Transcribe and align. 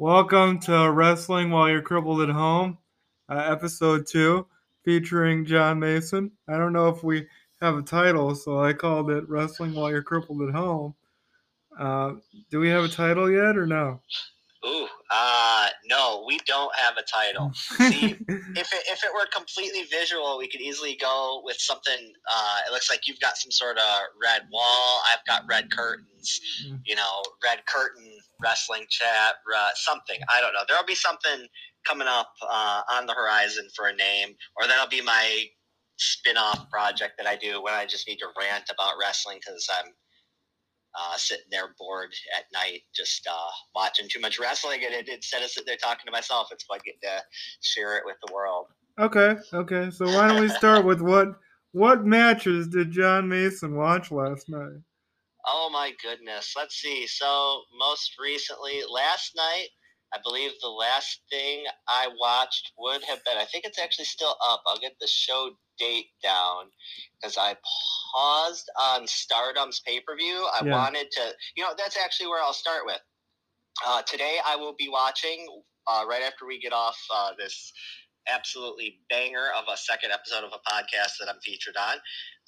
Welcome 0.00 0.60
to 0.60 0.90
Wrestling 0.90 1.50
While 1.50 1.68
You're 1.68 1.82
Crippled 1.82 2.22
at 2.22 2.30
Home, 2.30 2.78
uh, 3.28 3.34
episode 3.34 4.06
two, 4.06 4.46
featuring 4.82 5.44
John 5.44 5.78
Mason. 5.78 6.32
I 6.48 6.56
don't 6.56 6.72
know 6.72 6.88
if 6.88 7.04
we 7.04 7.26
have 7.60 7.76
a 7.76 7.82
title, 7.82 8.34
so 8.34 8.64
I 8.64 8.72
called 8.72 9.10
it 9.10 9.28
Wrestling 9.28 9.74
While 9.74 9.90
You're 9.90 10.02
Crippled 10.02 10.40
at 10.48 10.54
Home. 10.54 10.94
Uh, 11.78 12.14
do 12.50 12.60
we 12.60 12.70
have 12.70 12.82
a 12.82 12.88
title 12.88 13.30
yet 13.30 13.58
or 13.58 13.66
no? 13.66 14.00
Ooh, 14.66 14.86
uh, 15.10 15.68
no, 15.86 16.24
we 16.26 16.38
don't 16.46 16.74
have 16.76 16.96
a 16.98 17.02
title. 17.02 17.50
See, 17.54 18.10
if 18.28 18.72
it, 18.72 18.84
if 18.88 19.02
it 19.02 19.14
were 19.14 19.26
completely 19.34 19.84
visual, 19.84 20.36
we 20.36 20.48
could 20.48 20.60
easily 20.60 20.98
go 21.00 21.40
with 21.44 21.56
something. 21.58 22.12
Uh, 22.30 22.58
it 22.68 22.72
looks 22.72 22.90
like 22.90 23.08
you've 23.08 23.20
got 23.20 23.38
some 23.38 23.50
sort 23.50 23.78
of 23.78 24.00
red 24.22 24.42
wall. 24.52 25.02
I've 25.10 25.24
got 25.26 25.44
red 25.48 25.70
curtains. 25.70 26.40
Mm. 26.66 26.80
You 26.84 26.96
know, 26.96 27.22
red 27.42 27.64
curtain 27.66 28.18
wrestling 28.42 28.84
chat, 28.90 29.36
uh, 29.56 29.70
something. 29.74 30.18
I 30.28 30.42
don't 30.42 30.52
know. 30.52 30.60
There'll 30.68 30.84
be 30.84 30.94
something 30.94 31.46
coming 31.86 32.08
up 32.08 32.32
uh, 32.46 32.82
on 32.92 33.06
the 33.06 33.14
horizon 33.14 33.68
for 33.74 33.86
a 33.86 33.94
name, 33.94 34.34
or 34.56 34.66
that'll 34.66 34.88
be 34.88 35.00
my 35.00 35.44
spin-off 35.96 36.68
project 36.70 37.14
that 37.18 37.26
I 37.26 37.36
do 37.36 37.62
when 37.62 37.74
I 37.74 37.86
just 37.86 38.08
need 38.08 38.18
to 38.18 38.26
rant 38.38 38.70
about 38.70 38.94
wrestling 39.00 39.38
because 39.38 39.68
I'm 39.70 39.92
uh, 40.98 41.16
sitting 41.16 41.46
there 41.50 41.74
bored 41.78 42.12
at 42.36 42.44
night, 42.52 42.82
just 42.94 43.26
uh, 43.26 43.50
watching 43.74 44.08
too 44.08 44.20
much 44.20 44.38
wrestling, 44.38 44.80
and 44.84 44.94
it, 44.94 45.08
instead 45.08 45.42
of 45.42 45.50
sitting 45.50 45.66
there 45.66 45.76
talking 45.76 46.06
to 46.06 46.12
myself, 46.12 46.48
it's 46.50 46.64
fun 46.64 46.78
getting 46.84 47.00
to 47.02 47.22
share 47.62 47.96
it 47.96 48.02
with 48.04 48.16
the 48.26 48.32
world. 48.32 48.66
Okay, 48.98 49.36
okay. 49.54 49.90
So 49.90 50.06
why 50.06 50.28
don't 50.28 50.40
we 50.40 50.48
start 50.48 50.84
with 50.84 51.00
what 51.00 51.28
what 51.72 52.04
matches 52.04 52.68
did 52.68 52.90
John 52.90 53.28
Mason 53.28 53.76
watch 53.76 54.10
last 54.10 54.48
night? 54.48 54.82
Oh 55.46 55.70
my 55.72 55.92
goodness. 56.02 56.54
Let's 56.56 56.76
see. 56.76 57.06
So 57.06 57.62
most 57.78 58.16
recently, 58.20 58.82
last 58.90 59.32
night, 59.36 59.68
I 60.12 60.18
believe 60.22 60.50
the 60.60 60.68
last 60.68 61.22
thing 61.30 61.64
I 61.88 62.08
watched 62.20 62.72
would 62.78 63.02
have 63.04 63.24
been. 63.24 63.38
I 63.38 63.44
think 63.44 63.64
it's 63.64 63.78
actually 63.78 64.06
still 64.06 64.36
up. 64.48 64.62
I'll 64.66 64.78
get 64.78 64.96
the 65.00 65.06
show 65.06 65.50
date 65.78 66.10
down 66.22 66.64
because 67.20 67.38
I 67.38 67.56
paused 68.14 68.70
on 68.78 69.06
Stardom's 69.06 69.80
pay 69.86 70.00
per 70.00 70.16
view. 70.16 70.48
I 70.54 70.62
Yeah. 70.64 70.72
wanted 70.72 71.10
to, 71.12 71.32
you 71.56 71.62
know, 71.62 71.70
that's 71.76 71.96
actually 71.96 72.28
where 72.28 72.42
I'll 72.42 72.52
start 72.52 72.82
with. 72.86 73.00
Uh, 73.86 74.02
today, 74.02 74.38
I 74.46 74.56
will 74.56 74.74
be 74.78 74.88
watching 74.88 75.46
uh, 75.86 76.04
right 76.08 76.22
after 76.22 76.46
we 76.46 76.60
get 76.60 76.72
off 76.72 76.98
uh, 77.14 77.30
this 77.38 77.72
absolutely 78.28 78.98
banger 79.08 79.48
of 79.56 79.64
a 79.72 79.76
second 79.76 80.12
episode 80.12 80.44
of 80.44 80.52
a 80.52 80.70
podcast 80.70 81.18
that 81.20 81.28
I'm 81.28 81.40
featured 81.40 81.76
on. 81.76 81.98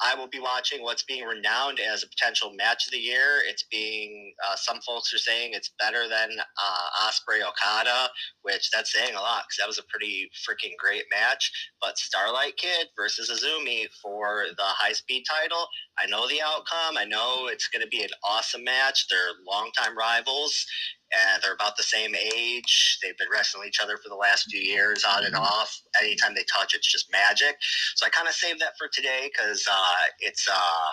I 0.00 0.14
will 0.16 0.26
be 0.26 0.40
watching 0.40 0.82
what's 0.82 1.04
being 1.04 1.24
renowned 1.24 1.78
as 1.78 2.02
a 2.02 2.08
potential 2.08 2.52
match 2.56 2.86
of 2.86 2.92
the 2.92 2.98
year. 2.98 3.38
It's 3.46 3.64
being, 3.70 4.34
uh, 4.44 4.56
some 4.56 4.80
folks 4.80 5.12
are 5.14 5.18
saying 5.18 5.52
it's 5.54 5.70
better 5.78 6.08
than 6.08 6.30
uh, 6.40 7.06
Osprey 7.06 7.42
Okada, 7.42 8.08
which 8.42 8.70
that's 8.70 8.92
saying 8.92 9.14
a 9.14 9.20
lot 9.20 9.44
because 9.44 9.58
that 9.60 9.68
was 9.68 9.78
a 9.78 9.84
pretty 9.88 10.28
freaking 10.48 10.76
great 10.76 11.04
match. 11.10 11.52
But 11.80 11.98
Starlight 11.98 12.56
Kid 12.56 12.88
versus 12.96 13.30
AZM 13.30 13.86
for 14.02 14.46
the 14.56 14.64
high 14.64 14.92
speed 14.92 15.24
title. 15.30 15.66
I 15.98 16.06
know 16.06 16.26
the 16.28 16.40
outcome. 16.42 16.96
I 16.96 17.04
know 17.04 17.48
it's 17.48 17.68
going 17.68 17.82
to 17.82 17.88
be 17.88 18.02
an 18.02 18.10
awesome 18.24 18.64
match. 18.64 19.06
They're 19.08 19.36
longtime 19.46 19.96
rivals 19.96 20.66
and 21.12 21.42
they're 21.42 21.54
about 21.54 21.76
the 21.76 21.82
same 21.82 22.14
age. 22.14 22.98
They've 23.02 23.16
been 23.18 23.28
wrestling 23.32 23.68
each 23.68 23.80
other 23.82 23.96
for 23.98 24.08
the 24.08 24.16
last 24.16 24.50
few 24.50 24.60
years, 24.60 25.04
on 25.04 25.24
and 25.24 25.34
off. 25.34 25.78
Anytime 26.00 26.34
they 26.34 26.44
touch, 26.44 26.74
it's 26.74 26.90
just 26.90 27.12
magic. 27.12 27.56
So 27.96 28.06
I 28.06 28.10
kind 28.10 28.28
of 28.28 28.34
saved 28.34 28.60
that 28.60 28.72
for 28.78 28.88
today 28.92 29.30
because 29.32 29.66
uh, 29.70 30.06
it's 30.20 30.48
uh, 30.48 30.90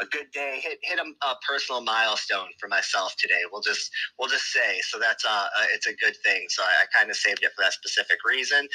a 0.00 0.06
good 0.06 0.30
day. 0.32 0.60
Hit 0.62 0.78
hit 0.82 0.98
a, 0.98 1.26
a 1.26 1.34
personal 1.48 1.80
milestone 1.82 2.48
for 2.58 2.68
myself 2.68 3.14
today. 3.18 3.42
We'll 3.50 3.62
just 3.62 3.90
we'll 4.18 4.28
just 4.28 4.52
say 4.52 4.80
so. 4.82 4.98
That's 4.98 5.24
uh, 5.24 5.28
uh 5.28 5.66
it's 5.74 5.86
a 5.86 5.94
good 5.94 6.16
thing. 6.24 6.46
So 6.48 6.62
I, 6.62 6.84
I 6.84 6.98
kind 6.98 7.10
of 7.10 7.16
saved 7.16 7.42
it 7.42 7.52
for 7.56 7.62
that 7.62 7.72
specific 7.72 8.18
reason. 8.26 8.66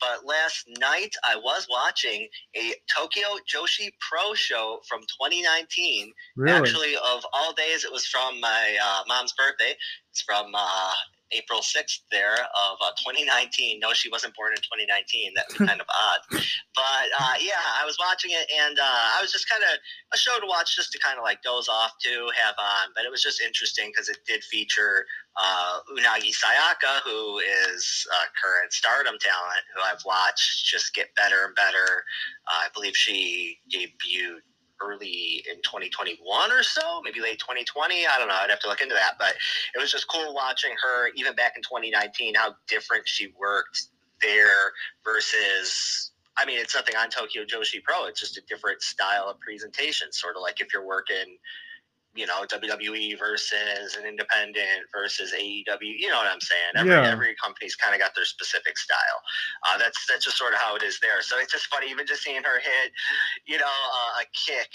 But 0.00 0.24
last 0.24 0.68
night 0.78 1.14
I 1.24 1.36
was 1.36 1.66
watching 1.70 2.28
a 2.56 2.74
Tokyo 2.94 3.38
Joshi 3.52 3.90
Pro 4.00 4.34
show 4.34 4.80
from 4.88 5.00
2019. 5.00 6.12
Really? 6.36 6.56
Actually, 6.56 6.94
of 6.96 7.24
all 7.32 7.52
days, 7.54 7.84
it 7.84 7.92
was 7.92 8.06
from 8.06 8.40
my 8.40 8.76
uh, 8.82 9.02
mom's 9.08 9.32
birthday. 9.32 9.74
It's 10.10 10.22
from 10.22 10.52
uh, 10.54 10.92
April 11.32 11.60
6th 11.60 12.00
there 12.10 12.34
of 12.34 12.76
uh, 12.80 12.92
2019. 13.04 13.80
No, 13.80 13.92
she 13.92 14.08
wasn't 14.10 14.34
born 14.34 14.52
in 14.52 14.62
2019. 14.62 15.32
That 15.34 15.48
be 15.48 15.66
kind 15.66 15.80
of 15.80 15.86
odd. 15.88 16.20
But 16.74 17.06
uh, 17.18 17.36
yeah, 17.40 17.64
I 17.80 17.84
was 17.84 17.96
watching 17.98 18.30
it 18.32 18.46
and 18.48 18.78
uh, 18.78 19.06
I 19.16 19.18
was 19.20 19.32
just 19.32 19.48
kind 19.48 19.62
of 19.62 19.78
a 20.12 20.18
show 20.18 20.38
to 20.40 20.46
watch 20.46 20.76
just 20.76 20.92
to 20.92 20.98
kind 20.98 21.18
of 21.18 21.24
like 21.24 21.42
doze 21.42 21.68
off 21.68 21.92
to, 22.04 22.30
have 22.36 22.54
on. 22.58 22.92
But 22.94 23.04
it 23.04 23.10
was 23.10 23.22
just 23.22 23.40
interesting 23.40 23.90
because 23.92 24.08
it 24.08 24.18
did 24.26 24.42
feature 24.44 25.04
uh, 25.36 25.80
Unagi 25.92 26.32
Sayaka, 26.34 27.00
who 27.04 27.38
is 27.38 28.06
a 28.10 28.22
current 28.40 28.72
stardom 28.72 29.16
talent 29.20 29.64
who 29.74 29.82
I've 29.82 30.02
watched 30.04 30.64
just 30.64 30.94
get 30.94 31.14
better 31.14 31.44
and 31.44 31.54
better. 31.54 32.04
Uh, 32.48 32.66
I 32.66 32.68
believe 32.74 32.96
she 32.96 33.58
debuted 33.72 34.42
early 34.82 35.44
in 35.50 35.56
2021 35.62 36.52
or 36.52 36.62
so, 36.62 37.00
maybe 37.02 37.20
late 37.20 37.38
2020. 37.38 38.06
I 38.06 38.18
don't 38.18 38.28
know. 38.28 38.34
I'd 38.34 38.50
have 38.50 38.60
to 38.60 38.68
look 38.68 38.80
into 38.80 38.94
that. 38.94 39.14
But 39.18 39.34
it 39.74 39.78
was 39.78 39.92
just 39.92 40.08
cool 40.08 40.34
watching 40.34 40.72
her, 40.82 41.08
even 41.16 41.34
back 41.34 41.54
in 41.56 41.62
2019, 41.62 42.34
how 42.34 42.54
different 42.66 43.06
she 43.06 43.32
worked 43.38 43.88
there 44.20 44.72
versus. 45.04 46.12
I 46.40 46.46
mean, 46.46 46.58
it's 46.60 46.76
nothing 46.76 46.94
on 46.94 47.10
Tokyo 47.10 47.42
Joshi 47.44 47.82
Pro. 47.82 48.06
It's 48.06 48.20
just 48.20 48.38
a 48.38 48.42
different 48.42 48.80
style 48.80 49.26
of 49.28 49.40
presentation, 49.40 50.12
sort 50.12 50.36
of 50.36 50.42
like 50.42 50.60
if 50.60 50.72
you're 50.72 50.86
working, 50.86 51.36
you 52.18 52.26
know, 52.26 52.42
WWE 52.50 53.16
versus 53.18 53.96
an 53.96 54.04
independent 54.04 54.90
versus 54.92 55.32
AEW. 55.32 55.94
You 56.02 56.08
know 56.10 56.16
what 56.18 56.26
I'm 56.26 56.40
saying? 56.40 56.72
Every 56.76 56.90
Yeah. 56.92 57.06
every 57.10 57.34
company's 57.36 57.76
kind 57.76 57.94
of 57.94 58.00
got 58.00 58.14
their 58.16 58.24
specific 58.24 58.76
style. 58.76 59.20
Uh, 59.66 59.78
that's 59.78 60.04
that's 60.08 60.24
just 60.24 60.36
sort 60.36 60.52
of 60.52 60.58
how 60.58 60.74
it 60.74 60.82
is 60.82 60.98
there. 61.00 61.22
So 61.22 61.38
it's 61.38 61.52
just 61.52 61.66
funny, 61.68 61.90
even 61.90 62.06
just 62.06 62.22
seeing 62.22 62.42
her 62.42 62.58
hit, 62.58 62.92
you 63.46 63.58
know, 63.58 63.66
uh, 63.66 64.22
a 64.22 64.24
kick 64.34 64.68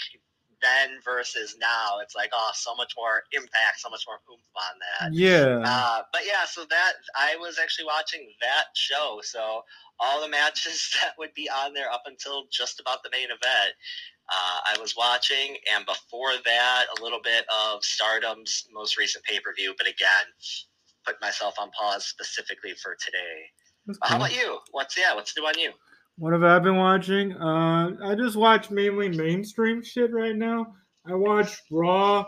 then 0.62 0.96
versus 1.04 1.56
now. 1.60 1.98
It's 2.00 2.14
like, 2.16 2.30
oh, 2.32 2.50
so 2.54 2.74
much 2.74 2.94
more 2.96 3.22
impact, 3.32 3.80
so 3.80 3.90
much 3.90 4.04
more 4.08 4.18
oomph 4.30 4.40
on 4.56 4.78
that. 4.80 5.12
Yeah. 5.12 5.60
Uh, 5.64 6.02
but 6.12 6.22
yeah, 6.26 6.44
so 6.48 6.64
that 6.70 6.92
I 7.14 7.36
was 7.36 7.58
actually 7.62 7.84
watching 7.84 8.32
that 8.40 8.66
show. 8.74 9.20
So 9.22 9.62
all 10.00 10.20
the 10.20 10.28
matches 10.28 10.90
that 11.02 11.14
would 11.18 11.34
be 11.34 11.48
on 11.48 11.74
there 11.74 11.90
up 11.90 12.02
until 12.06 12.44
just 12.50 12.80
about 12.80 13.02
the 13.02 13.10
main 13.12 13.26
event, 13.26 13.74
uh, 14.30 14.74
I 14.74 14.80
was 14.80 14.94
watching, 14.96 15.56
and 15.74 15.84
before 15.84 16.32
that, 16.44 16.84
a 16.98 17.02
little 17.02 17.20
bit 17.22 17.44
of 17.64 17.82
Stardom's 17.84 18.66
most 18.72 18.96
recent 18.98 19.24
pay 19.24 19.38
per 19.40 19.52
view. 19.54 19.74
But 19.76 19.86
again, 19.86 20.26
put 21.06 21.20
myself 21.20 21.54
on 21.60 21.70
pause 21.72 22.06
specifically 22.06 22.72
for 22.82 22.96
today. 23.04 23.96
Uh, 24.02 24.08
how 24.08 24.16
about 24.16 24.34
you? 24.34 24.58
What's 24.70 24.96
yeah? 24.96 25.14
What's 25.14 25.36
new 25.36 25.44
on 25.44 25.58
you? 25.58 25.72
What 26.16 26.32
have 26.32 26.42
I 26.44 26.58
been 26.60 26.76
watching? 26.76 27.32
Uh, 27.32 27.90
I 28.02 28.14
just 28.14 28.36
watch 28.36 28.70
mainly 28.70 29.08
mainstream 29.10 29.82
shit 29.82 30.12
right 30.12 30.34
now. 30.36 30.74
I 31.06 31.14
watched 31.14 31.60
Raw. 31.70 32.24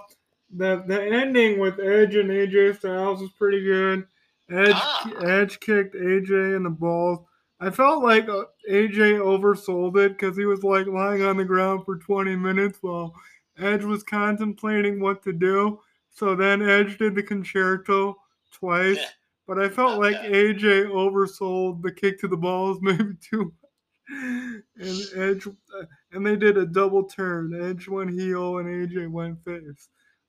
The 0.55 0.85
the 0.87 1.03
ending 1.03 1.59
with 1.59 1.81
Edge 1.81 2.15
and 2.15 2.31
AJ 2.31 2.79
Styles 2.79 3.21
was 3.23 3.31
pretty 3.39 3.63
good. 3.65 4.07
Edge 4.51 4.75
Ah. 4.75 5.11
Edge 5.25 5.59
kicked 5.61 5.95
AJ 5.95 6.57
in 6.57 6.65
the 6.65 6.71
balls. 6.71 7.21
I 7.59 7.71
felt 7.71 8.03
like 8.03 8.29
uh, 8.29 8.45
AJ 8.71 9.19
oversold 9.19 9.97
it 9.97 10.13
because 10.13 10.37
he 10.37 10.45
was 10.45 10.63
like 10.63 10.87
lying 10.87 11.23
on 11.23 11.39
the 11.39 11.45
ground 11.45 11.85
for 11.85 11.97
20 11.97 12.37
minutes 12.37 12.79
while 12.83 13.15
Edge 13.59 13.85
was 13.85 14.03
contemplating 14.03 15.01
what 15.01 15.23
to 15.23 15.33
do. 15.33 15.81
So 16.11 16.35
then 16.35 16.69
Edge 16.69 16.99
did 16.99 17.15
the 17.15 17.23
con-chair-to 17.23 18.15
twice. 18.53 18.97
Yeah. 18.97 19.09
But 19.47 19.59
I 19.59 19.69
felt 19.69 20.01
like. 20.01 20.17
AJ 20.17 20.89
oversold 20.91 21.83
the 21.83 21.93
kick 21.93 22.19
to 22.21 22.29
the 22.29 22.37
balls 22.37 22.79
maybe 22.83 23.15
too 23.21 23.45
much. 23.45 24.63
and 24.77 25.01
Edge, 25.17 25.47
uh, 25.47 25.85
and 26.13 26.27
they 26.27 26.37
did 26.37 26.59
a 26.59 26.67
double 26.67 27.05
turn. 27.05 27.59
Edge 27.63 27.89
went 27.89 28.11
heel 28.11 28.59
and 28.59 28.69
AJ 28.69 29.11
went 29.11 29.43
face. 29.45 29.89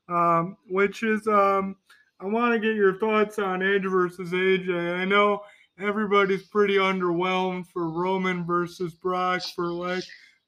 Um, 0.10 0.56
which 0.70 1.04
is, 1.04 1.28
um, 1.28 1.76
I 2.22 2.26
want 2.26 2.54
to 2.54 2.60
get 2.60 2.76
your 2.76 2.98
thoughts 3.00 3.40
on 3.40 3.62
Edge 3.62 3.84
versus 3.84 4.32
AJ. 4.32 4.98
I 4.98 5.04
know 5.04 5.42
everybody's 5.80 6.44
pretty 6.44 6.76
underwhelmed 6.76 7.68
for 7.68 7.90
Roman 7.90 8.46
versus 8.46 8.94
Brock 8.94 9.44
for 9.56 9.68
like 9.68 10.04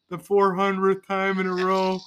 the 0.10 0.18
400th 0.18 1.06
time 1.06 1.40
in 1.40 1.48
a 1.48 1.54
row. 1.54 2.00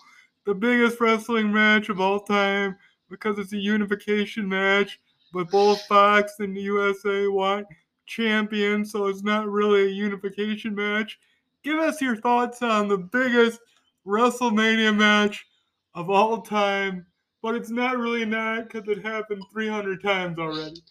The 0.45 0.55
biggest 0.55 1.01
wrestling 1.01 1.53
match 1.53 1.89
of 1.89 2.01
all 2.01 2.21
time 2.21 2.77
because 3.09 3.39
it's 3.39 3.53
a 3.53 3.59
unification 3.59 4.49
match, 4.49 4.99
but 5.33 5.51
both 5.51 5.81
Fox 5.83 6.35
and 6.41 6.57
the 6.57 6.63
USA 6.63 7.29
want 7.29 7.67
champion, 8.07 8.85
so 8.85 9.07
it's 9.07 9.23
not 9.23 9.49
really 9.49 9.85
a 9.85 9.91
unification 9.91 10.75
match. 10.75 11.19
Give 11.63 11.79
us 11.79 12.01
your 12.01 12.17
thoughts 12.17 12.63
on 12.63 12.89
the 12.89 12.99
biggest 12.99 13.61
WrestleMania 14.07 14.97
match 14.97 15.47
of 15.95 16.11
all 16.11 16.41
time, 16.43 17.07
but 17.41 17.55
it's 17.55 17.71
not 17.71 17.99
really 17.99 18.25
not 18.25 18.65
because 18.69 18.89
it 18.89 19.05
happened 19.05 19.45
300 19.53 20.03
times 20.03 20.39
already. 20.39 20.83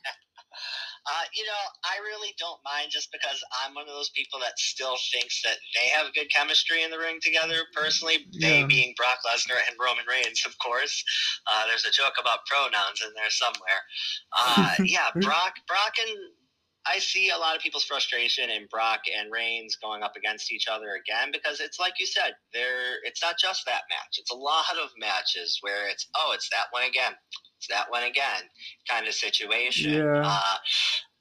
Uh, 1.07 1.25
you 1.33 1.43
know, 1.43 1.63
I 1.83 1.97
really 2.05 2.33
don't 2.37 2.59
mind 2.63 2.91
just 2.91 3.11
because 3.11 3.41
I'm 3.63 3.73
one 3.73 3.87
of 3.89 3.93
those 3.93 4.11
people 4.11 4.39
that 4.39 4.57
still 4.57 4.97
thinks 5.11 5.41
that 5.41 5.57
they 5.73 5.89
have 5.89 6.13
good 6.13 6.29
chemistry 6.29 6.83
in 6.83 6.91
the 6.91 6.99
ring 6.99 7.19
together. 7.21 7.65
Personally, 7.73 8.27
they 8.39 8.59
Yeah. 8.61 8.67
being 8.67 8.93
Brock 8.95 9.19
Lesnar 9.25 9.57
and 9.67 9.75
Roman 9.79 10.05
Reigns, 10.05 10.45
of 10.45 10.57
course. 10.59 11.03
Uh, 11.47 11.65
there's 11.67 11.85
a 11.85 11.91
joke 11.91 12.15
about 12.19 12.45
pronouns 12.45 13.01
in 13.01 13.13
there 13.15 13.29
somewhere. 13.31 13.81
Uh, 14.37 14.75
yeah, 14.85 15.09
Brock, 15.21 15.55
Brock 15.67 15.95
and 15.99 16.17
I 16.87 16.99
see 16.99 17.29
a 17.29 17.37
lot 17.37 17.55
of 17.55 17.61
people's 17.61 17.83
frustration 17.83 18.49
in 18.49 18.67
Brock 18.69 19.01
and 19.15 19.31
Reigns 19.31 19.75
going 19.75 20.03
up 20.03 20.15
against 20.15 20.51
each 20.51 20.67
other 20.67 20.95
again 20.95 21.31
because 21.31 21.59
it's 21.59 21.79
like 21.79 21.93
you 21.99 22.05
said, 22.05 22.33
there. 22.53 22.95
It's 23.03 23.21
not 23.21 23.37
just 23.37 23.65
that 23.65 23.83
match. 23.89 24.17
It's 24.17 24.31
a 24.31 24.35
lot 24.35 24.65
of 24.83 24.89
matches 24.97 25.57
where 25.61 25.89
it's 25.89 26.07
oh, 26.15 26.31
it's 26.33 26.49
that 26.49 26.65
one 26.71 26.83
again, 26.83 27.13
it's 27.57 27.67
that 27.67 27.89
one 27.89 28.03
again, 28.03 28.43
kind 28.89 29.07
of 29.07 29.13
situation. 29.13 29.93
Yeah. 29.93 30.23
Uh, 30.25 30.57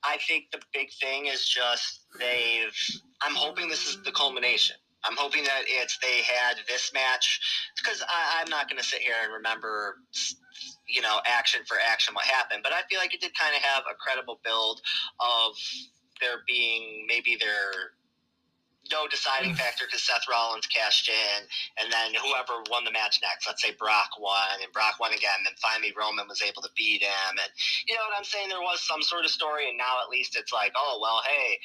I 0.02 0.16
think 0.26 0.46
the 0.52 0.60
big 0.72 0.88
thing 1.00 1.26
is 1.26 1.46
just 1.46 2.06
they've. 2.18 2.76
I'm 3.22 3.34
hoping 3.34 3.68
this 3.68 3.86
is 3.86 4.02
the 4.02 4.12
culmination. 4.12 4.76
I'm 5.04 5.16
hoping 5.16 5.44
that 5.44 5.62
it's 5.66 5.98
they 5.98 6.22
had 6.22 6.56
this 6.68 6.92
match 6.92 7.40
because 7.76 8.02
I'm 8.08 8.50
not 8.50 8.68
going 8.68 8.78
to 8.78 8.84
sit 8.84 9.00
here 9.00 9.14
and 9.22 9.32
remember, 9.32 9.96
you 10.86 11.00
know, 11.00 11.20
action 11.24 11.62
for 11.66 11.76
action 11.90 12.14
what 12.14 12.24
happened, 12.24 12.60
but 12.62 12.72
I 12.72 12.82
feel 12.90 12.98
like 12.98 13.14
it 13.14 13.20
did 13.20 13.32
kind 13.38 13.54
of 13.54 13.62
have 13.62 13.84
a 13.90 13.94
credible 13.94 14.40
build 14.44 14.80
of 15.20 15.56
there 16.20 16.44
being 16.46 17.06
maybe 17.08 17.36
their 17.36 17.92
no 18.92 19.06
deciding 19.06 19.54
factor 19.54 19.86
because 19.86 20.02
Seth 20.02 20.26
Rollins 20.30 20.66
cashed 20.66 21.08
in, 21.08 21.38
and 21.78 21.92
then 21.92 22.14
whoever 22.14 22.62
won 22.70 22.84
the 22.84 22.92
match 22.92 23.18
next, 23.22 23.46
let's 23.46 23.62
say 23.62 23.72
Brock 23.78 24.10
won, 24.18 24.60
and 24.62 24.72
Brock 24.72 24.98
won 25.00 25.12
again, 25.12 25.40
and 25.46 25.56
finally 25.58 25.94
Roman 25.96 26.28
was 26.28 26.42
able 26.42 26.62
to 26.62 26.72
beat 26.76 27.02
him, 27.02 27.32
and 27.38 27.50
you 27.86 27.94
know 27.94 28.04
what 28.06 28.18
I'm 28.18 28.26
saying? 28.26 28.48
There 28.48 28.62
was 28.62 28.82
some 28.82 29.02
sort 29.02 29.24
of 29.24 29.30
story, 29.30 29.68
and 29.68 29.78
now 29.78 30.02
at 30.02 30.10
least 30.10 30.36
it's 30.36 30.52
like, 30.52 30.72
oh 30.76 30.98
well, 31.00 31.22
hey, 31.26 31.58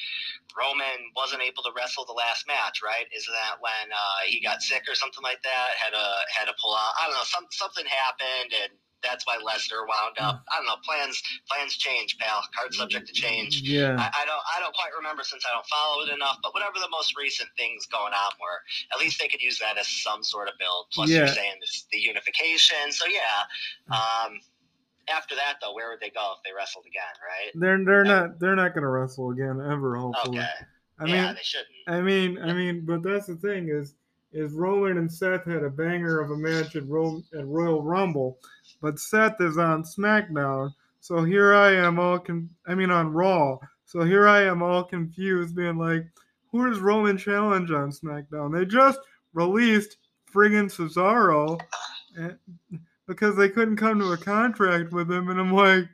Roman 0.56 1.12
wasn't 1.16 1.44
able 1.44 1.64
to 1.64 1.74
wrestle 1.76 2.06
the 2.06 2.16
last 2.16 2.48
match, 2.48 2.80
right? 2.86 3.06
Isn't 3.12 3.34
that 3.34 3.60
when 3.60 3.92
uh, 3.92 4.22
he 4.26 4.40
got 4.40 4.62
sick 4.62 4.88
or 4.88 4.96
something 4.96 5.24
like 5.24 5.42
that? 5.44 5.76
Had 5.78 5.94
a 5.94 6.08
had 6.32 6.46
to 6.46 6.56
pull 6.62 6.74
out. 6.74 6.94
I 6.96 7.08
don't 7.08 7.18
know. 7.18 7.28
Some 7.28 7.46
something 7.52 7.86
happened, 7.86 8.54
and 8.54 8.72
that's 9.04 9.26
why 9.28 9.38
Lesnar 9.38 9.86
wound 9.88 10.18
up. 10.20 10.44
I 10.52 10.58
don't 10.58 10.66
know. 10.66 10.78
Plans 10.84 11.22
plans 11.50 11.78
change, 11.78 12.18
pal. 12.18 12.42
Card 12.58 12.74
subject 12.74 13.08
to 13.08 13.14
change. 13.14 13.62
Yeah. 13.62 13.96
I, 14.00 14.10
I 14.22 14.26
don't 14.26 14.44
I 14.56 14.60
don't 14.60 14.74
quite 14.74 14.92
remember 14.98 15.24
since 15.24 15.46
I 15.46 15.54
don't 15.54 15.66
follow 15.68 16.04
it 16.06 16.14
enough. 16.14 16.38
But 16.42 16.54
whatever 16.54 16.80
the 16.80 16.90
most 16.92 17.16
recent 17.18 17.50
things 17.58 17.86
going 17.88 18.14
on 18.14 18.32
were, 18.42 18.60
at 18.94 19.00
least 19.00 19.20
they 19.20 19.28
could 19.28 19.42
use 19.42 19.60
that 19.60 19.78
as 19.78 19.88
some 19.88 20.24
sort 20.24 20.48
of 20.48 20.56
build. 20.60 20.88
Plus, 20.94 21.10
Yeah. 21.10 21.20
you're 21.20 21.28
saying 21.28 21.56
this, 21.62 21.86
the 21.92 22.00
unification. 22.00 22.92
So 22.92 23.06
yeah. 23.06 23.46
Um, 23.96 24.40
after 25.08 25.36
that, 25.36 25.58
though, 25.62 25.74
where 25.76 25.90
would 25.92 26.00
they 26.00 26.10
go 26.10 26.34
if 26.38 26.44
they 26.44 26.56
wrestled 26.56 26.86
again? 26.88 27.04
Right? 27.22 27.52
They're 27.54 27.86
they're 27.86 28.04
not 28.06 28.40
they're 28.40 28.56
not 28.56 28.74
gonna 28.74 28.90
wrestle 28.90 29.32
again 29.32 29.62
ever. 29.62 29.96
Hopefully. 29.98 30.40
Okay. 30.40 30.48
I 31.00 31.06
yeah, 31.06 31.26
mean, 31.28 31.36
they 31.36 31.42
shouldn't. 31.44 31.68
I 31.88 32.02
mean, 32.02 32.42
I 32.42 32.54
mean, 32.54 32.86
but 32.86 33.04
that's 33.04 33.28
the 33.28 33.36
thing 33.36 33.68
is, 33.70 33.96
is 34.32 34.54
Roman 34.54 34.98
and 34.98 35.12
Seth 35.12 35.44
had 35.44 35.62
a 35.64 35.70
banger 35.70 36.22
of 36.22 36.32
a 36.32 36.38
match 36.38 36.76
at, 36.78 36.88
Ro- 36.88 37.22
at 37.38 37.46
Royal 37.46 37.84
Rumble, 37.84 38.40
but 38.82 39.00
Seth 39.00 39.40
is 39.42 39.58
on 39.58 39.84
SmackDown, 39.84 40.74
so 41.00 41.24
here 41.24 41.54
I 41.54 41.74
am 41.74 42.00
all 42.00 42.20
con- 42.20 42.50
I 42.68 42.76
mean 42.76 42.92
on 42.92 43.12
Raw, 43.14 43.58
so 43.86 44.02
here 44.02 44.28
I 44.28 44.44
am 44.44 44.62
all 44.62 44.84
confused, 44.84 45.56
being 45.56 45.78
like, 45.78 46.06
who 46.52 46.72
is 46.72 46.80
Roman 46.80 47.18
challenge 47.18 47.72
on 47.72 47.92
SmackDown? 47.92 48.54
They 48.54 48.66
just 48.66 49.00
released 49.34 49.98
friggin' 50.34 50.72
Cesaro, 50.72 51.60
because 53.08 53.36
they 53.36 53.50
couldn't 53.50 53.78
come 53.78 54.00
to 54.00 54.14
a 54.14 54.18
contract 54.18 54.92
with 54.92 55.12
him, 55.12 55.30
and 55.30 55.40
I'm 55.40 55.54
like, 55.54 55.86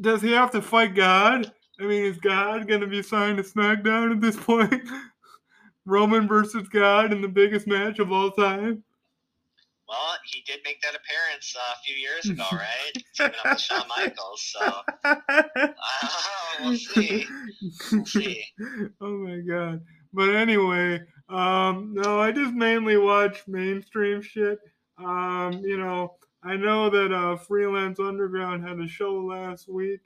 does 0.00 0.22
he 0.22 0.32
have 0.32 0.50
to 0.52 0.62
fight 0.62 0.94
God? 0.94 1.52
I 1.80 1.84
mean, 1.84 2.04
is 2.04 2.18
God 2.18 2.68
to 2.68 2.86
be 2.86 3.02
signed 3.02 3.38
to 3.38 3.42
SmackDown 3.42 4.12
at 4.12 4.20
this 4.20 4.36
point? 4.36 4.88
Roman 5.86 6.26
versus 6.26 6.68
God 6.68 7.12
in 7.12 7.20
the 7.20 7.28
biggest 7.28 7.66
match 7.66 7.98
of 7.98 8.10
all 8.10 8.30
time? 8.30 8.82
He 10.26 10.42
did 10.42 10.60
make 10.64 10.80
that 10.82 10.94
appearance 10.94 11.54
uh, 11.56 11.74
a 11.74 11.82
few 11.84 11.96
years 11.96 12.28
ago, 12.28 12.44
right? 12.52 13.04
Teaming 13.14 13.32
up 13.44 13.52
with 13.52 13.60
Shawn 13.60 13.88
Michaels. 13.88 14.42
So 14.42 14.80
uh, 15.04 15.68
we'll 16.62 16.76
see. 16.76 17.26
We'll 17.92 18.06
see. 18.06 18.44
oh 19.00 19.18
my 19.18 19.40
god. 19.40 19.80
But 20.12 20.34
anyway, 20.36 21.00
um, 21.28 21.94
no, 21.94 22.20
I 22.20 22.30
just 22.30 22.54
mainly 22.54 22.96
watch 22.96 23.46
mainstream 23.48 24.22
shit. 24.22 24.58
Um, 24.98 25.60
you 25.64 25.76
know, 25.76 26.14
I 26.42 26.56
know 26.56 26.90
that 26.90 27.12
uh, 27.12 27.36
Freelance 27.36 27.98
Underground 27.98 28.66
had 28.66 28.78
a 28.78 28.86
show 28.86 29.14
last 29.16 29.68
week, 29.68 30.00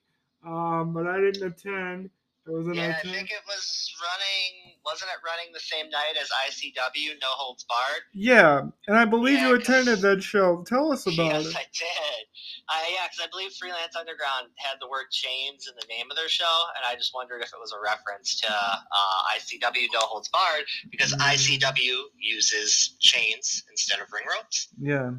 um, 0.47 0.93
but 0.95 1.07
I 1.07 1.21
didn't 1.21 1.47
attend. 1.47 2.11
It 2.49 2.53
was 2.55 2.67
an 2.67 2.75
Yeah, 2.75 2.97
I 2.97 3.03
think 3.07 3.31
it 3.31 3.45
was 3.47 3.93
running. 4.01 4.81
Wasn't 4.85 5.11
it 5.11 5.21
running 5.21 5.53
the 5.53 5.61
same 5.61 5.91
night 5.91 6.17
as 6.21 6.29
ICW? 6.49 7.21
No 7.21 7.29
holds 7.37 7.65
barred. 7.65 8.03
Yeah, 8.15 8.63
and 8.89 8.97
I 8.97 9.05
believe 9.05 9.39
Yeah, 9.39 9.49
you 9.49 9.55
attended 9.57 10.01
that 10.01 10.23
show. 10.23 10.65
Tell 10.67 10.91
us 10.91 11.07
about 11.07 11.45
yes, 11.45 11.47
it. 11.47 11.57
I 11.57 11.65
did. 11.77 12.25
Uh, 12.71 12.81
yeah, 12.91 13.05
because 13.07 13.21
I 13.23 13.29
believe 13.31 13.53
Freelance 13.53 13.95
Underground 13.97 14.49
had 14.57 14.79
the 14.81 14.89
word 14.89 15.11
chains 15.11 15.69
in 15.69 15.75
the 15.79 15.87
name 15.93 16.07
of 16.11 16.17
their 16.17 16.29
show, 16.29 16.65
and 16.77 16.85
I 16.91 16.97
just 16.97 17.13
wondered 17.15 17.43
if 17.43 17.53
it 17.53 17.61
was 17.61 17.73
a 17.73 17.81
reference 17.85 18.41
to 18.41 18.49
uh, 18.51 19.37
ICW 19.37 19.87
No 19.93 20.01
Holds 20.01 20.29
Barred 20.31 20.65
because. 20.91 21.13
ICW 21.29 22.05
uses 22.19 22.97
chains 23.01 23.65
instead 23.71 24.01
of 24.01 24.11
ring 24.13 24.25
ropes. 24.35 24.69
Yeah. 24.81 25.11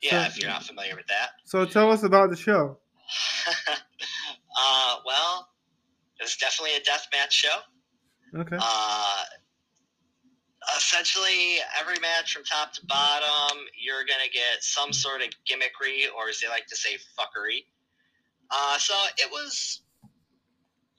Yeah, 0.00 0.22
So- 0.22 0.28
if 0.28 0.38
you're 0.40 0.50
not 0.50 0.62
familiar 0.62 0.94
with 0.96 1.06
that. 1.08 1.30
So 1.44 1.64
tell 1.66 1.90
us 1.90 2.02
about 2.02 2.30
the 2.30 2.36
show. 2.36 2.78
uh, 3.68 4.96
well, 5.04 5.48
it 6.24 6.32
was 6.32 6.36
definitely 6.36 6.76
a 6.76 6.80
death 6.80 7.06
match 7.12 7.34
show. 7.34 7.58
Okay. 8.40 8.56
Uh, 8.58 9.22
essentially, 10.78 11.58
every 11.78 12.00
match 12.00 12.32
from 12.32 12.44
top 12.44 12.72
to 12.72 12.86
bottom, 12.86 13.58
you're 13.78 14.06
going 14.06 14.24
to 14.24 14.30
get 14.32 14.62
some 14.62 14.90
sort 14.90 15.20
of 15.20 15.28
gimmickry, 15.44 16.06
or 16.16 16.30
as 16.30 16.40
they 16.40 16.48
like 16.48 16.66
to 16.68 16.76
say, 16.76 16.96
fuckery. 17.18 17.66
Uh, 18.50 18.78
so 18.78 18.94
it 19.18 19.30
was. 19.30 19.82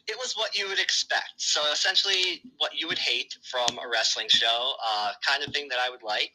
It 0.08 0.16
was 0.20 0.34
what 0.36 0.56
you 0.56 0.68
would 0.68 0.78
expect. 0.78 1.34
So 1.38 1.62
essentially, 1.74 2.44
what 2.58 2.80
you 2.80 2.88
would 2.88 3.00
hate 3.00 3.36
from 3.50 3.80
a 3.80 3.90
wrestling 3.90 4.28
show, 4.30 4.74
uh, 4.88 5.14
kind 5.28 5.44
of 5.44 5.52
thing 5.52 5.68
that 5.70 5.80
I 5.80 5.90
would 5.90 6.04
like. 6.04 6.34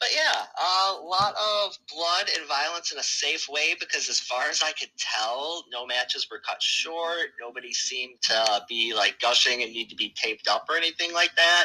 But 0.00 0.08
yeah, 0.14 0.42
a 0.58 1.00
lot 1.00 1.34
of 1.34 1.78
blood 1.92 2.28
and 2.36 2.46
violence 2.48 2.92
in 2.92 2.98
a 2.98 3.02
safe 3.02 3.48
way 3.48 3.74
because, 3.78 4.08
as 4.08 4.20
far 4.20 4.44
as 4.50 4.62
I 4.62 4.72
could 4.72 4.90
tell, 4.98 5.64
no 5.72 5.86
matches 5.86 6.26
were 6.30 6.40
cut 6.40 6.60
short. 6.62 7.28
Nobody 7.40 7.72
seemed 7.72 8.20
to 8.22 8.62
be 8.68 8.92
like 8.94 9.18
gushing 9.20 9.62
and 9.62 9.72
need 9.72 9.88
to 9.90 9.96
be 9.96 10.12
taped 10.16 10.48
up 10.48 10.66
or 10.68 10.76
anything 10.76 11.12
like 11.12 11.34
that. 11.36 11.64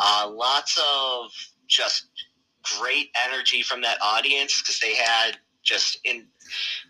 Uh, 0.00 0.30
lots 0.32 0.78
of 0.78 1.30
just 1.68 2.08
great 2.80 3.10
energy 3.26 3.62
from 3.62 3.82
that 3.82 3.98
audience 4.02 4.60
because 4.60 4.80
they 4.80 4.94
had 4.94 5.38
just 5.68 5.98
in, 6.04 6.26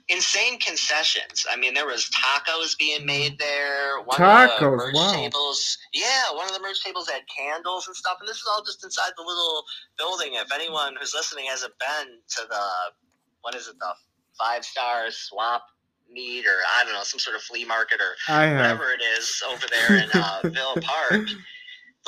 insane 0.08 0.58
concessions. 0.60 1.44
I 1.50 1.56
mean, 1.56 1.74
there 1.74 1.86
was 1.86 2.08
tacos 2.10 2.78
being 2.78 3.04
made 3.04 3.38
there. 3.38 4.00
One 4.04 4.22
of 4.22 4.60
the 4.60 4.64
Tacos, 4.64 4.76
merch 4.76 4.94
wow. 4.94 5.12
tables, 5.12 5.78
yeah, 5.92 6.32
one 6.32 6.46
of 6.46 6.54
the 6.54 6.60
merch 6.60 6.82
tables 6.82 7.08
had 7.08 7.22
candles 7.26 7.88
and 7.88 7.96
stuff. 7.96 8.18
And 8.20 8.28
this 8.28 8.36
is 8.36 8.48
all 8.50 8.62
just 8.64 8.84
inside 8.84 9.10
the 9.16 9.24
little 9.24 9.64
building. 9.98 10.34
If 10.34 10.52
anyone 10.54 10.94
who's 10.98 11.12
listening 11.14 11.46
hasn't 11.50 11.74
been 11.78 12.18
to 12.36 12.42
the 12.48 12.64
what 13.42 13.54
is 13.54 13.68
it, 13.68 13.78
the 13.78 13.92
five 14.38 14.64
star 14.64 15.10
swap 15.10 15.66
meet 16.10 16.46
or 16.46 16.58
I 16.78 16.84
don't 16.84 16.94
know, 16.94 17.02
some 17.02 17.18
sort 17.18 17.36
of 17.36 17.42
flea 17.42 17.64
market 17.64 18.00
or 18.00 18.14
whatever 18.56 18.92
it 18.92 19.02
is 19.18 19.42
over 19.50 19.66
there 19.70 20.04
in 20.04 20.08
uh, 20.14 20.40
Ville 20.44 20.80
Park. 20.80 21.28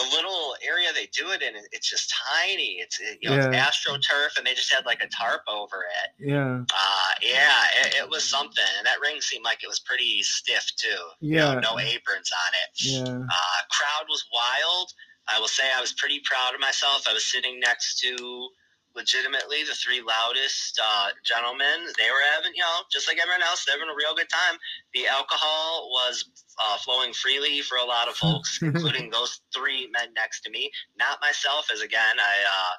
The 0.00 0.16
little 0.16 0.54
area 0.66 0.88
they 0.95 1.07
do 1.07 1.30
it 1.30 1.42
in, 1.42 1.54
it's 1.73 1.88
just 1.90 2.12
tiny. 2.40 2.78
It's 2.80 2.99
you 3.21 3.28
know, 3.28 3.37
Yeah. 3.37 3.49
it's 3.50 3.57
astroturf, 3.57 4.38
and 4.38 4.47
they 4.47 4.54
just 4.54 4.73
had 4.73 4.87
like 4.87 5.02
a 5.02 5.09
tarp 5.09 5.42
over 5.49 5.85
it. 6.04 6.11
Yeah. 6.19 6.62
Uh, 6.73 7.12
yeah, 7.23 7.64
it, 7.85 7.95
it 7.97 8.09
was 8.09 8.25
something, 8.28 8.64
and 8.78 8.87
that 8.87 9.00
ring 9.00 9.21
seemed 9.21 9.45
like 9.45 9.62
it 9.62 9.69
was 9.69 9.80
pretty 9.80 10.23
stiff 10.23 10.71
too. 10.76 10.88
You 11.21 11.37
know, 11.37 11.52
Yeah. 11.54 11.61
no 11.61 11.78
aprons 11.78 12.30
on 12.33 12.52
it. 12.64 12.71
Yeah. 13.09 13.14
Uh, 13.25 13.61
crowd 13.71 14.07
was 14.09 14.25
wild. 14.33 14.92
I 15.28 15.38
will 15.38 15.49
say 15.49 15.64
I 15.76 15.80
was 15.80 15.92
pretty 15.92 16.21
proud 16.25 16.54
of 16.54 16.61
myself. 16.61 17.07
I 17.09 17.12
was 17.12 17.25
sitting 17.25 17.61
next 17.61 17.99
to 18.00 18.49
legitimately 18.94 19.62
the 19.64 19.75
three 19.75 20.02
loudest 20.02 20.80
uh, 20.82 21.09
gentlemen. 21.25 21.87
They 21.99 22.11
were 22.11 22.25
having, 22.35 22.52
you 22.54 22.62
know, 22.62 22.82
just 22.90 23.09
like 23.09 23.18
everyone 23.23 23.42
else, 23.42 23.64
they 23.64 23.73
were 23.73 23.80
having 23.80 23.92
a 23.92 23.97
real 23.97 24.14
good 24.14 24.28
time. 24.28 24.59
The 24.94 25.06
alcohol 25.06 25.90
was 25.92 26.25
uh, 26.62 26.76
flowing 26.78 27.12
freely 27.12 27.61
for 27.62 27.78
a 27.78 27.85
lot 27.85 28.09
of 28.09 28.14
folks, 28.25 28.61
including 28.62 29.11
those 29.11 29.40
three 29.54 29.88
men 29.92 30.12
next 30.14 30.42
to 30.42 30.50
me. 30.50 30.70
Not 30.99 31.20
myself, 31.20 31.68
as 31.73 31.80
again, 31.82 32.16
I 32.18 32.35
uh, 32.44 32.75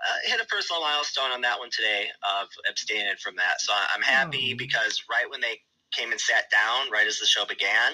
uh, 0.00 0.16
hit 0.24 0.40
a 0.40 0.46
personal 0.46 0.80
milestone 0.82 1.30
on 1.32 1.40
that 1.42 1.58
one 1.58 1.70
today 1.70 2.08
of 2.24 2.48
abstaining 2.68 3.14
from 3.22 3.36
that. 3.36 3.60
So 3.60 3.72
I'm 3.94 4.02
happy 4.02 4.52
Oh. 4.54 4.56
because 4.58 5.04
right 5.10 5.28
when 5.30 5.40
they 5.40 5.60
came 5.92 6.10
and 6.12 6.20
sat 6.20 6.50
down, 6.50 6.90
right 6.90 7.06
as 7.06 7.18
the 7.18 7.26
show 7.26 7.44
began, 7.44 7.92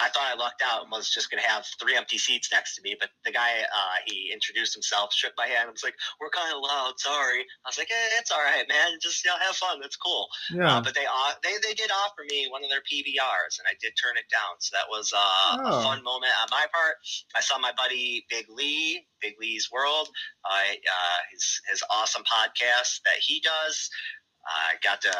I 0.00 0.08
thought 0.10 0.28
I 0.30 0.34
lucked 0.36 0.62
out 0.62 0.82
and 0.82 0.92
was 0.92 1.08
just 1.10 1.30
gonna 1.30 1.42
have 1.42 1.66
three 1.80 1.96
empty 1.96 2.18
seats 2.18 2.50
next 2.52 2.76
to 2.76 2.82
me. 2.82 2.94
But 3.00 3.10
the 3.24 3.32
guy, 3.32 3.62
uh, 3.62 3.94
he 4.06 4.30
introduced 4.32 4.74
himself, 4.74 5.12
shook 5.12 5.32
my 5.36 5.46
hand, 5.46 5.64
and 5.64 5.72
was 5.72 5.82
like, 5.82 5.96
"We're 6.20 6.30
kind 6.30 6.52
of 6.54 6.60
loud, 6.62 6.94
sorry." 7.00 7.40
I 7.40 7.68
was 7.68 7.78
like, 7.78 7.90
"Eh, 7.90 8.08
it's 8.20 8.30
all 8.30 8.38
right, 8.44 8.68
man. 8.68 8.98
Just 9.00 9.24
you 9.24 9.30
know, 9.30 9.36
have 9.38 9.56
fun. 9.56 9.80
That's 9.80 9.96
cool." 9.96 10.28
Yeah. 10.54 10.76
Uh, 10.76 10.80
but 10.82 10.94
they 10.94 11.06
uh, 11.06 11.32
they 11.42 11.54
they 11.66 11.74
did 11.74 11.90
offer 11.90 12.22
me 12.30 12.46
one 12.50 12.62
of 12.62 12.70
their 12.70 12.82
PBRs, 12.82 13.58
and 13.58 13.66
I 13.66 13.74
did 13.80 13.92
turn 14.00 14.16
it 14.16 14.28
down. 14.30 14.56
So 14.60 14.76
that 14.76 14.86
was 14.90 15.12
uh, 15.12 15.18
Oh. 15.64 15.80
a 15.80 15.82
fun 15.82 16.02
moment 16.04 16.32
on 16.42 16.48
my 16.50 16.66
part. 16.72 16.96
I 17.34 17.40
saw 17.40 17.58
my 17.58 17.72
buddy 17.76 18.24
Big 18.30 18.46
Lee, 18.50 19.06
Big 19.20 19.34
Lee's 19.40 19.68
World. 19.72 20.08
I 20.44 20.76
uh, 20.86 21.18
his 21.32 21.60
his 21.70 21.82
awesome 21.90 22.22
podcast 22.22 23.00
that 23.04 23.18
he 23.20 23.40
does. 23.40 23.90
I 24.46 24.74
got 24.84 25.00
to 25.02 25.14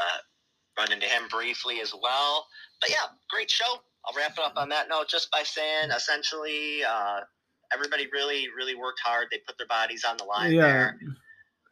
run 0.79 0.93
into 0.93 1.07
him 1.07 1.27
briefly 1.29 1.81
as 1.81 1.93
well. 2.01 2.47
But 2.81 2.91
yeah, 2.91 3.07
great 3.31 3.51
show. 3.51 3.83
I'll 4.07 4.15
wrap 4.17 4.33
it 4.33 4.45
up 4.45 4.55
on 4.57 4.69
that 4.71 4.89
note 4.89 5.09
just 5.09 5.31
by 5.31 5.43
saying 5.43 5.91
essentially 5.95 6.81
uh, 6.89 7.21
everybody 7.73 8.07
really, 8.13 8.47
really 8.57 8.75
worked 8.75 9.01
hard. 9.05 9.29
They 9.31 9.39
put 9.47 9.59
their 9.59 9.67
bodies 9.67 10.05
on 10.09 10.17
the 10.17 10.25
line 10.25 10.53
yeah. 10.53 10.63
there. 10.63 10.99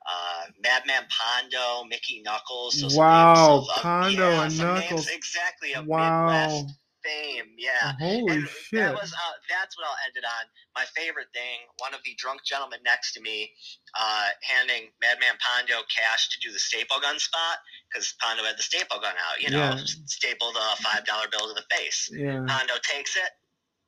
Uh, 0.09 0.45
Madman 0.63 1.03
Pondo, 1.11 1.85
Mickey 1.89 2.23
Knuckles. 2.25 2.81
so 2.81 2.97
Wow, 2.97 3.59
of- 3.59 3.69
Pondo 3.83 4.11
yeah, 4.31 4.43
and 4.45 4.57
names 4.57 4.59
Knuckles. 4.61 5.09
exactly 5.09 5.73
Wow. 5.85 6.27
Midwest 6.27 6.77
fame. 7.07 7.55
Yeah. 7.57 7.95
Holy 8.01 8.35
And 8.43 8.49
shit. 8.49 8.81
That 8.83 8.95
was 8.95 9.13
uh, 9.15 9.35
that's 9.49 9.79
what 9.79 9.87
I'll 9.87 10.01
end 10.05 10.17
it 10.19 10.25
on. 10.27 10.45
My 10.75 10.85
favorite 10.99 11.29
thing, 11.33 11.63
one 11.79 11.95
of 11.95 12.01
the 12.05 12.13
drunk 12.19 12.41
gentlemen 12.45 12.81
next 12.85 13.15
to 13.15 13.21
me, 13.23 13.51
uh, 13.99 14.29
handing 14.43 14.91
Madman 15.01 15.39
Pondo 15.39 15.81
cash 15.87 16.29
to 16.31 16.37
do 16.43 16.53
the 16.53 16.59
staple 16.59 16.99
gun 17.01 17.19
spot 17.19 17.59
because 17.89 18.15
Pondo 18.21 18.43
had 18.45 18.59
the 18.59 18.63
staple 18.67 18.99
gun 18.99 19.15
out. 19.15 19.41
You 19.41 19.51
know, 19.51 19.59
Yeah. 19.59 19.81
stapled 20.11 20.57
a 20.59 20.77
five 20.83 21.07
dollar 21.07 21.27
bill 21.31 21.47
to 21.49 21.55
the 21.55 21.65
face. 21.75 22.11
yeah. 22.13 22.43
Pondo 22.47 22.75
takes 22.83 23.15
it. 23.17 23.31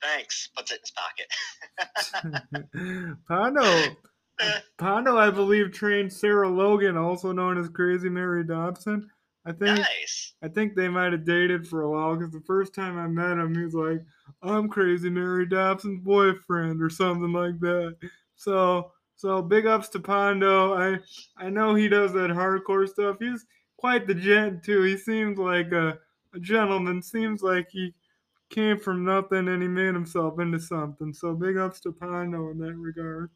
Thanks. 0.00 0.48
Puts 0.56 0.70
it 0.70 0.78
in 0.78 0.86
his 0.86 0.94
pocket. 0.94 1.26
Pondo, 3.28 3.96
Pondo, 4.78 5.18
I 5.18 5.30
believe, 5.30 5.72
trained 5.72 6.12
Sarah 6.12 6.48
Logan, 6.48 6.96
also 6.96 7.32
known 7.32 7.58
as 7.58 7.68
Crazy 7.68 8.08
Mary 8.08 8.44
Dobson. 8.44 9.10
I 9.48 9.52
think 9.52 9.78
nice. 9.78 10.34
I 10.42 10.48
think 10.48 10.74
they 10.76 10.88
might 10.88 11.12
have 11.12 11.24
dated 11.24 11.66
for 11.66 11.82
a 11.82 11.90
while 11.90 12.14
because 12.16 12.32
the 12.32 12.42
first 12.46 12.74
time 12.74 12.98
I 12.98 13.08
met 13.08 13.38
him, 13.38 13.54
he 13.54 13.64
was 13.64 13.74
like, 13.74 14.04
"I'm 14.42 14.68
Crazy 14.68 15.10
Mary 15.10 15.46
Dobson's 15.46 16.04
boyfriend" 16.04 16.82
or 16.82 16.90
something 16.90 17.32
like 17.32 17.58
that. 17.60 17.96
So, 18.36 18.92
so 19.16 19.42
big 19.42 19.66
ups 19.66 19.88
to 19.90 20.00
Pondo. 20.00 20.74
I 20.74 21.00
I 21.36 21.50
know 21.50 21.74
he 21.74 21.88
does 21.88 22.12
that 22.12 22.30
hardcore 22.30 22.88
stuff. 22.88 23.16
He's 23.20 23.46
quite 23.78 24.06
the 24.06 24.14
gent 24.14 24.62
too. 24.64 24.82
He 24.82 24.96
seems 24.96 25.38
like 25.38 25.72
a, 25.72 25.98
a 26.34 26.40
gentleman. 26.40 27.02
Seems 27.02 27.42
like 27.42 27.68
he 27.70 27.94
came 28.50 28.78
from 28.78 29.04
nothing 29.04 29.48
and 29.48 29.62
he 29.62 29.68
made 29.68 29.94
himself 29.94 30.38
into 30.40 30.60
something. 30.60 31.12
So 31.12 31.34
big 31.34 31.56
ups 31.56 31.80
to 31.80 31.92
Pondo 31.92 32.50
in 32.50 32.58
that 32.58 32.76
regard. 32.76 33.30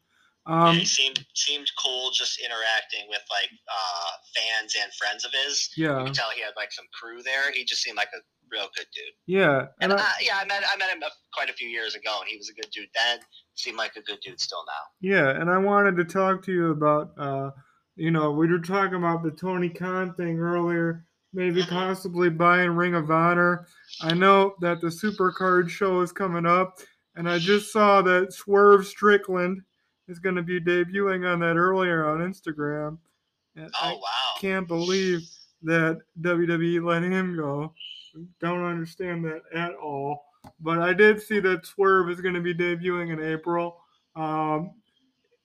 Yeah, 0.47 0.69
Um, 0.69 0.75
he 0.75 0.85
seemed 0.85 1.25
seemed 1.35 1.67
cool 1.83 2.11
just 2.13 2.39
interacting 2.39 3.07
with 3.09 3.21
like 3.31 3.49
uh, 3.69 4.09
fans 4.35 4.75
and 4.81 4.91
friends 4.93 5.23
of 5.25 5.31
his. 5.45 5.69
Yeah, 5.77 5.91
You 5.91 5.97
yeah, 5.99 6.05
could 6.05 6.13
tell 6.13 6.29
he 6.35 6.41
had 6.41 6.53
like 6.57 6.71
some 6.71 6.85
crew 6.99 7.21
there. 7.23 7.51
He 7.53 7.63
just 7.63 7.81
seemed 7.81 7.97
like 7.97 8.09
a 8.13 8.19
real 8.51 8.67
good 8.75 8.87
dude. 8.93 9.03
yeah, 9.25 9.67
And 9.81 9.91
and 9.91 9.93
I, 9.93 10.03
uh, 10.03 10.09
yeah, 10.21 10.37
I 10.41 10.45
met 10.45 10.63
I 10.67 10.75
met 10.77 10.89
him 10.89 11.01
a- 11.03 11.11
quite 11.33 11.49
a 11.49 11.53
few 11.53 11.67
years 11.69 11.95
ago, 11.95 12.19
and 12.19 12.29
he 12.29 12.37
was 12.37 12.49
a 12.49 12.53
good 12.53 12.69
dude 12.71 12.89
then. 12.93 13.19
Seemed 13.55 13.77
like 13.77 13.95
a 13.95 14.01
good 14.01 14.19
dude 14.21 14.39
still 14.39 14.63
now. 14.67 14.83
Yeah, 15.01 15.29
and 15.29 15.49
I 15.49 15.57
wanted 15.57 15.95
to 15.97 16.05
talk 16.05 16.43
to 16.45 16.51
you 16.51 16.71
about, 16.71 17.13
uh, 17.17 17.51
you 17.95 18.11
know, 18.11 18.31
we 18.31 18.47
were 18.47 18.59
talking 18.59 18.95
about 18.95 19.23
the 19.23 19.31
Tony 19.31 19.69
Khan 19.69 20.13
thing 20.15 20.39
earlier, 20.39 21.05
maybe 21.33 21.61
Mhm. 21.63 21.69
possibly 21.69 22.29
buying 22.29 22.71
Ring 22.71 22.95
of 22.95 23.09
Honor. 23.11 23.67
I 24.01 24.13
know 24.13 24.55
that 24.61 24.81
the 24.81 24.87
Supercard 24.87 25.69
show 25.69 26.01
is 26.01 26.11
coming 26.11 26.45
up, 26.45 26.79
and 27.15 27.29
I 27.29 27.37
just 27.39 27.71
saw 27.71 28.01
that 28.01 28.33
Swerve 28.33 28.85
Strickland 28.87 29.61
is 30.07 30.19
going 30.19 30.35
to 30.35 30.43
be 30.43 30.59
debuting 30.59 31.31
on 31.31 31.39
that 31.39 31.55
earlier 31.55 32.07
on 32.07 32.19
Instagram. 32.19 32.97
And 33.55 33.71
Oh 33.81 33.99
I 34.03 34.39
can't 34.39 34.67
believe 34.67 35.21
that 35.63 35.99
WWE 36.21 36.83
let 36.83 37.03
him 37.03 37.35
go. 37.35 37.73
Don't 38.39 38.63
understand 38.63 39.23
that 39.25 39.41
at 39.53 39.73
all. 39.75 40.23
But 40.59 40.79
I 40.79 40.93
did 40.93 41.21
see 41.21 41.39
that 41.39 41.65
Swerve 41.65 42.09
is 42.09 42.21
going 42.21 42.35
to 42.35 42.41
be 42.41 42.53
debuting 42.53 43.13
in 43.13 43.23
April. 43.23 43.77
Um, 44.15 44.71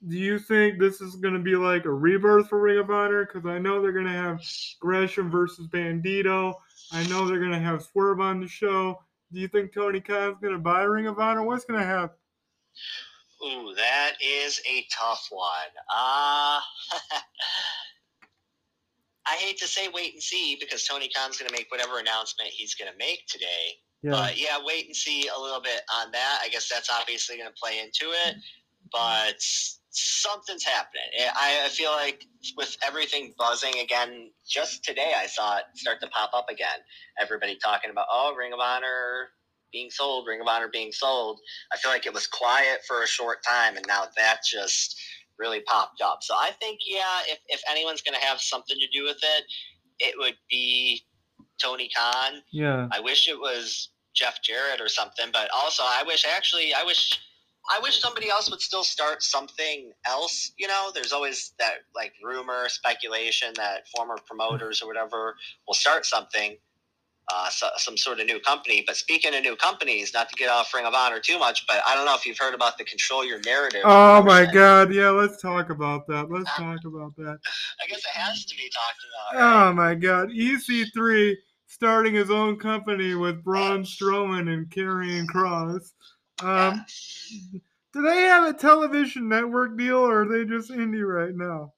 do 0.06 0.16
you 0.16 0.38
think 0.38 0.78
this 0.78 1.00
is 1.00 1.16
going 1.16 1.34
to 1.34 1.40
be 1.40 1.56
like 1.56 1.84
a 1.84 1.92
rebirth 1.92 2.48
for 2.48 2.60
Ring 2.60 2.78
of 2.78 2.90
Honor? 2.90 3.26
Because 3.26 3.46
I 3.46 3.58
know 3.58 3.80
they're 3.80 3.92
going 3.92 4.06
to 4.06 4.12
have 4.12 4.40
Gresham 4.80 5.30
versus 5.30 5.66
Bandito. 5.68 6.54
I 6.92 7.06
know 7.08 7.26
they're 7.26 7.40
going 7.40 7.52
to 7.52 7.58
have 7.58 7.82
Swerve 7.82 8.20
on 8.20 8.40
the 8.40 8.48
show. 8.48 8.98
Do 9.32 9.40
you 9.40 9.48
think 9.48 9.72
Tony 9.72 10.00
Khan's 10.00 10.38
going 10.40 10.54
to 10.54 10.58
buy 10.58 10.82
Ring 10.82 11.06
of 11.06 11.18
Honor? 11.18 11.42
What's 11.42 11.64
going 11.64 11.80
to 11.80 11.86
happen? 11.86 12.16
Ooh, 13.44 13.74
that 13.76 14.14
is 14.20 14.60
a 14.68 14.86
tough 14.92 15.26
one. 15.30 15.72
Uh 15.94 16.60
I 19.28 19.36
hate 19.36 19.58
to 19.58 19.68
say 19.68 19.88
wait 19.92 20.14
and 20.14 20.22
see 20.22 20.56
because 20.58 20.84
Tony 20.84 21.10
Khan's 21.14 21.36
going 21.36 21.48
to 21.50 21.52
make 21.54 21.70
whatever 21.70 21.98
announcement 21.98 22.48
he's 22.50 22.74
going 22.74 22.90
to 22.90 22.96
make 22.98 23.26
today. 23.28 23.76
Yeah, 24.02 24.12
But 24.12 24.40
yeah, 24.40 24.56
wait 24.64 24.86
and 24.86 24.96
see 24.96 25.28
a 25.28 25.38
little 25.38 25.60
bit 25.60 25.82
on 25.94 26.10
that. 26.12 26.40
I 26.42 26.48
guess 26.48 26.68
that's 26.68 26.88
obviously 26.90 27.36
going 27.36 27.48
to 27.48 27.60
play 27.60 27.78
into 27.78 28.12
it, 28.26 28.36
but 28.90 29.34
something's 29.90 30.64
happening. 30.64 31.02
I, 31.34 31.62
I 31.66 31.68
feel 31.68 31.90
like 31.90 32.24
with 32.56 32.76
everything 32.86 33.34
buzzing 33.36 33.74
again, 33.82 34.30
just 34.48 34.84
today 34.84 35.12
I 35.16 35.26
saw 35.26 35.58
it 35.58 35.64
start 35.74 36.00
to 36.02 36.08
pop 36.08 36.30
up 36.32 36.46
again. 36.48 36.78
Everybody 37.20 37.58
talking 37.62 37.90
about, 37.90 38.06
oh, 38.10 38.34
Ring 38.36 38.52
of 38.52 38.60
Honor 38.60 39.28
being 39.72 39.90
sold, 39.90 40.26
Ring 40.26 40.40
of 40.40 40.46
Honor 40.46 40.68
being 40.72 40.92
sold. 40.92 41.40
I 41.72 41.76
feel 41.76 41.90
like 41.90 42.06
it 42.06 42.14
was 42.14 42.26
quiet 42.26 42.80
for 42.86 43.02
a 43.02 43.06
short 43.06 43.38
time, 43.44 43.76
and 43.76 43.84
now 43.86 44.04
that 44.16 44.38
just 44.48 45.00
really 45.38 45.60
popped 45.60 46.00
up. 46.02 46.18
So 46.22 46.34
I 46.34 46.50
think, 46.60 46.80
yeah, 46.86 47.20
if, 47.28 47.38
if 47.48 47.62
anyone's 47.70 48.02
going 48.02 48.18
to 48.18 48.26
have 48.26 48.40
something 48.40 48.76
to 48.76 48.98
do 48.98 49.04
with 49.04 49.18
it, 49.22 49.44
it 50.00 50.14
would 50.18 50.36
be 50.50 51.04
Tony 51.60 51.90
Khan. 51.96 52.42
yeah, 52.52 52.88
I 52.92 53.00
wish 53.00 53.28
it 53.28 53.38
was 53.38 53.90
Jeff 54.14 54.42
Jarrett 54.42 54.80
or 54.80 54.88
something, 54.88 55.26
but 55.32 55.48
also 55.54 55.82
I 55.84 56.02
wish 56.06 56.24
actually 56.24 56.72
I 56.74 56.84
wish 56.84 57.18
I 57.70 57.80
wish 57.82 58.00
somebody 58.00 58.30
else 58.30 58.50
would 58.50 58.60
still 58.60 58.84
start 58.84 59.22
something 59.22 59.92
else. 60.06 60.52
You 60.56 60.68
know, 60.68 60.90
there's 60.94 61.12
always 61.12 61.52
that 61.58 61.80
like 61.94 62.12
rumor, 62.22 62.68
speculation 62.68 63.52
that 63.56 63.86
former 63.94 64.16
promoters 64.26 64.82
or 64.82 64.86
whatever 64.86 65.36
will 65.66 65.74
start 65.74 66.06
something, 66.06 66.56
uh, 67.32 67.48
so, 67.50 67.68
some 67.76 67.96
sort 67.96 68.20
of 68.20 68.26
new 68.26 68.40
company. 68.40 68.82
But 68.86 68.96
speaking 68.96 69.34
of 69.34 69.42
new 69.42 69.56
companies, 69.56 70.12
not 70.14 70.28
to 70.30 70.36
get 70.36 70.48
off 70.48 70.72
Ring 70.72 70.86
of 70.86 70.94
Honor 70.94 71.20
too 71.20 71.38
much, 71.38 71.66
but 71.66 71.82
I 71.86 71.94
don't 71.94 72.06
know 72.06 72.14
if 72.14 72.24
you've 72.24 72.38
heard 72.38 72.54
about 72.54 72.78
the 72.78 72.84
Control 72.84 73.24
Your 73.24 73.40
Narrative. 73.44 73.82
Oh 73.84 74.22
my 74.22 74.40
person. 74.40 74.54
God! 74.54 74.94
Yeah, 74.94 75.10
let's 75.10 75.40
talk 75.40 75.70
about 75.70 76.06
that. 76.08 76.30
Let's 76.30 76.50
talk 76.56 76.84
about 76.84 77.16
that. 77.16 77.38
I 77.82 77.88
guess 77.88 77.98
it 77.98 78.18
has 78.18 78.44
to 78.44 78.56
be 78.56 78.70
talked 78.70 79.04
about. 79.34 79.40
Right? 79.40 79.68
Oh 79.68 79.72
my 79.72 79.94
God! 79.94 80.30
EC3 80.30 81.34
starting 81.66 82.14
his 82.14 82.30
own 82.30 82.56
company 82.56 83.14
with 83.14 83.44
Braun 83.44 83.84
Strowman 83.84 84.52
and 84.52 84.68
Karrion 84.70 85.26
Kross. 85.26 85.92
Um, 86.40 86.84
Yeah. 87.52 87.58
do 87.92 88.02
they 88.02 88.22
have 88.22 88.44
a 88.44 88.52
television 88.52 89.28
network 89.28 89.76
deal, 89.76 89.98
or 89.98 90.22
are 90.22 90.28
they 90.28 90.44
just 90.44 90.70
indie 90.70 91.06
right 91.06 91.34
now? 91.34 91.74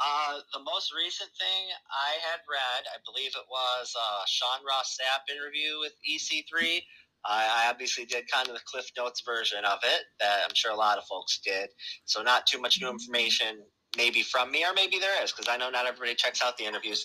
Uh, 0.00 0.40
the 0.54 0.60
most 0.64 0.94
recent 0.96 1.28
thing 1.36 1.62
I 1.92 2.16
had 2.24 2.40
read, 2.48 2.82
I 2.88 2.98
believe 3.04 3.32
it 3.36 3.44
was 3.50 3.92
uh, 3.94 4.22
Sean 4.26 4.64
Ross 4.66 4.96
Sapp 4.96 5.28
interview 5.30 5.78
with 5.78 5.92
EC3. 6.08 6.80
I, 7.26 7.66
I 7.66 7.70
obviously 7.70 8.06
did 8.06 8.24
kind 8.30 8.48
of 8.48 8.54
the 8.54 8.62
Cliff 8.64 8.86
Notes 8.96 9.22
version 9.26 9.64
of 9.64 9.78
it 9.84 10.04
that 10.20 10.40
I'm 10.42 10.54
sure 10.54 10.72
a 10.72 10.76
lot 10.76 10.96
of 10.96 11.04
folks 11.04 11.40
did. 11.44 11.68
So 12.06 12.22
not 12.22 12.46
too 12.46 12.60
much 12.60 12.80
new 12.80 12.88
information, 12.88 13.60
maybe 13.94 14.22
from 14.22 14.50
me, 14.50 14.64
or 14.64 14.72
maybe 14.74 14.98
there 14.98 15.22
is, 15.22 15.32
because 15.32 15.48
I 15.48 15.58
know 15.58 15.68
not 15.68 15.86
everybody 15.86 16.14
checks 16.14 16.42
out 16.42 16.56
the 16.56 16.64
interviews. 16.64 17.04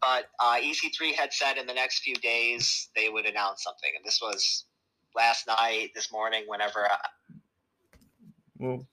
But 0.00 0.26
uh, 0.38 0.56
EC3 0.62 1.14
had 1.14 1.32
said 1.32 1.56
in 1.56 1.66
the 1.66 1.74
next 1.74 2.00
few 2.00 2.14
days 2.14 2.90
they 2.94 3.08
would 3.08 3.26
announce 3.26 3.64
something, 3.64 3.90
and 3.96 4.04
this 4.04 4.20
was 4.22 4.66
last 5.16 5.48
night, 5.48 5.90
this 5.94 6.12
morning, 6.12 6.44
whenever. 6.46 6.84
I, 6.84 6.98
Well, 8.58 8.86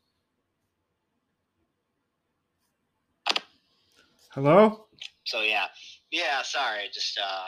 hello. 4.34 4.86
so 5.26 5.42
yeah, 5.42 5.66
yeah. 6.12 6.42
Sorry, 6.44 6.80
I 6.80 6.88
just 6.94 7.20
uh, 7.20 7.48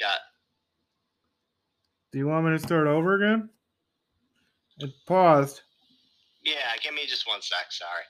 got 0.00 0.18
Do 2.12 2.18
you 2.18 2.26
want 2.26 2.46
me 2.46 2.52
to 2.52 2.58
start 2.58 2.86
over 2.86 3.14
again? 3.14 3.48
It 4.78 4.90
paused. 5.06 5.62
Yeah, 6.44 6.54
give 6.82 6.94
me 6.94 7.02
just 7.06 7.26
one 7.28 7.40
sec. 7.40 7.70
Sorry. 7.70 8.04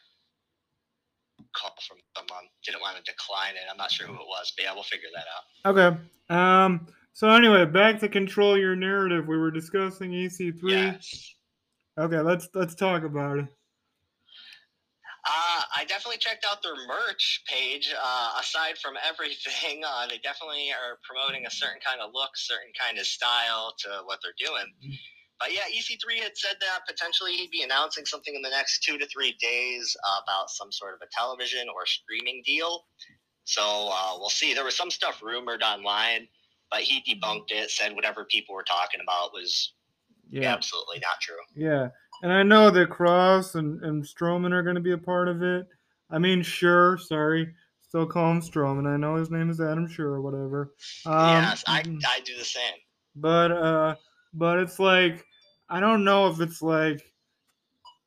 Call 1.54 1.75
from 1.87 1.99
someone. 2.16 2.44
Didn't 2.64 2.80
want 2.80 2.97
to 2.97 3.02
decline 3.02 3.54
it. 3.54 3.62
I'm 3.71 3.76
not 3.76 3.90
sure 3.90 4.06
who 4.06 4.14
it 4.14 4.26
was, 4.26 4.52
but 4.56 4.64
yeah, 4.64 4.73
we'll 4.73 4.85
figure 4.85 5.09
that 5.14 5.26
out. 5.35 5.76
Okay. 5.76 5.99
Um. 6.30 6.87
So 7.14 7.28
anyway, 7.28 7.66
back 7.66 8.00
to 8.00 8.09
control 8.09 8.56
your 8.56 8.75
narrative. 8.75 9.28
We 9.28 9.37
were 9.37 9.50
discussing 9.50 10.12
EC3. 10.12 10.61
Yes. 10.62 11.35
Okay, 11.99 12.21
let's 12.21 12.49
let's 12.54 12.75
talk 12.75 13.04
about 13.04 13.38
it. 13.38 13.47
Uh, 15.25 15.62
I 15.76 15.85
definitely 15.87 16.19
checked 16.19 16.45
out 16.50 16.62
their 16.62 16.75
merch 16.87 17.43
page. 17.47 17.95
Uh, 17.95 18.31
aside 18.41 18.76
from 18.79 18.95
everything, 19.09 19.83
uh, 19.87 20.07
they 20.09 20.19
definitely 20.19 20.71
are 20.73 20.99
promoting 21.07 21.47
a 21.47 21.50
certain 21.50 21.81
kind 21.85 22.00
of 22.00 22.11
look, 22.12 22.31
certain 22.35 22.73
kind 22.79 22.99
of 22.99 23.07
style 23.07 23.75
to 23.79 24.02
what 24.05 24.19
they're 24.23 24.35
doing. 24.38 24.67
But 25.38 25.52
yeah, 25.52 25.62
EC3 25.75 26.23
had 26.23 26.37
said 26.37 26.57
that 26.61 26.87
potentially 26.88 27.33
he'd 27.33 27.50
be 27.50 27.62
announcing 27.62 28.05
something 28.05 28.35
in 28.35 28.43
the 28.43 28.50
next 28.50 28.83
two 28.83 28.99
to 28.99 29.07
three 29.07 29.37
days 29.41 29.97
about 30.25 30.50
some 30.50 30.71
sort 30.73 30.95
of 30.95 31.00
a 31.02 31.11
television 31.17 31.69
or 31.69 31.87
streaming 31.87 32.43
deal. 32.45 32.85
So 33.45 33.91
uh, 33.93 34.19
we'll 34.19 34.29
see. 34.31 34.55
There 34.55 34.64
was 34.64 34.76
some 34.76 34.91
stuff 34.91 35.21
rumored 35.23 35.62
online, 35.62 36.29
but 36.71 36.81
he 36.83 37.02
debunked 37.02 37.50
it, 37.50 37.71
said 37.71 37.95
whatever 37.95 38.25
people 38.25 38.55
were 38.55 38.62
talking 38.62 39.00
about 39.02 39.33
was 39.33 39.73
Yeah, 40.31 40.52
absolutely 40.52 41.00
not 41.00 41.21
true. 41.21 41.37
yeah. 41.57 41.88
And 42.23 42.33
I 42.33 42.43
know 42.45 42.71
that 42.71 42.88
Kross 42.91 43.57
and, 43.57 43.83
and 43.83 44.02
Strowman 44.05 44.52
are 44.52 44.62
going 44.62 44.76
to 44.76 44.81
be 44.81 44.93
a 44.93 44.99
part 44.99 45.29
of 45.29 45.43
it. 45.43 45.67
I 46.11 46.19
mean, 46.19 46.43
sure, 46.43 46.97
sorry. 46.99 47.52
Still 47.83 48.07
call 48.07 48.31
him 48.31 48.41
Strowman. 48.41 48.87
I 48.87 48.97
know 48.97 49.17
his 49.17 49.31
name 49.31 49.50
is 49.50 49.61
Adam 49.61 49.87
Scherr 49.88 50.05
or 50.07 50.21
whatever. 50.23 50.73
Um, 51.05 51.43
yes, 51.43 51.64
I, 51.67 51.83
mhm. 51.83 52.00
I 52.07 52.21
do 52.21 52.37
the 52.38 52.45
same. 52.45 52.75
but 53.17 53.52
uh 53.52 53.95
but 54.33 54.59
it's 54.59 54.79
like 54.79 55.23
i 55.69 55.79
don't 55.81 56.02
know 56.05 56.29
if 56.29 56.41
it's 56.41 56.62
like 56.62 57.02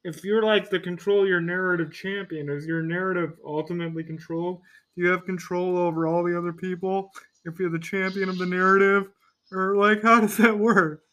if 0.03 0.24
you're 0.24 0.41
like 0.43 0.69
the 0.72 0.79
control 0.79 1.27
your 1.27 1.39
narrative 1.41 1.91
champion 1.93 2.50
is 2.50 2.65
your 2.65 2.81
narrative 2.81 3.34
ultimately 3.45 4.03
controlled 4.03 4.62
do 4.95 5.03
you 5.03 5.10
have 5.10 5.25
control 5.25 5.77
over 5.77 6.07
all 6.07 6.24
the 6.24 6.36
other 6.36 6.53
people 6.53 7.12
if 7.45 7.60
you're 7.60 7.69
the 7.69 7.77
champion 7.77 8.29
of 8.29 8.39
the 8.39 8.45
narrative 8.48 9.10
or 9.51 9.75
like 9.77 10.01
how 10.01 10.19
does 10.22 10.38
that 10.38 10.57
work 10.57 11.03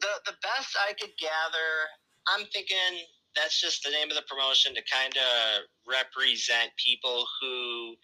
the 0.00 0.08
the 0.26 0.36
best 0.42 0.76
I 0.88 0.92
could 0.94 1.10
gather, 1.18 1.68
I'm 2.36 2.46
thinking 2.46 2.76
that's 3.36 3.60
just 3.60 3.82
the 3.84 3.90
name 3.90 4.10
of 4.10 4.16
the 4.16 4.22
promotion 4.28 4.74
to 4.74 4.82
kind 4.90 5.14
of 5.16 5.62
represent 5.86 6.70
people 6.76 7.24
who 7.40 7.94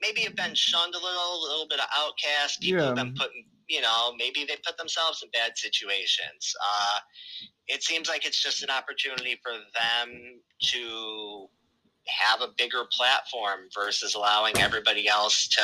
maybe 0.00 0.22
have 0.22 0.36
been 0.36 0.54
shunned 0.54 0.94
a 0.94 0.98
little, 0.98 1.40
a 1.40 1.42
little 1.42 1.66
bit 1.68 1.80
of 1.80 1.86
outcast. 1.96 2.60
People 2.60 2.84
have 2.86 2.96
been 2.96 3.14
put, 3.14 3.30
you 3.68 3.80
know, 3.80 4.12
maybe 4.18 4.44
they 4.44 4.56
put 4.66 4.76
themselves 4.76 5.22
in 5.22 5.30
bad 5.32 5.56
situations. 5.56 6.54
Uh, 6.60 6.98
it 7.68 7.82
seems 7.82 8.08
like 8.08 8.26
it's 8.26 8.42
just 8.42 8.62
an 8.62 8.70
opportunity 8.70 9.38
for 9.42 9.52
them 9.52 10.40
to 10.60 11.48
have 12.06 12.42
a 12.42 12.48
bigger 12.58 12.84
platform 12.92 13.60
versus 13.74 14.14
allowing 14.14 14.54
everybody 14.58 15.08
else 15.08 15.48
to 15.48 15.62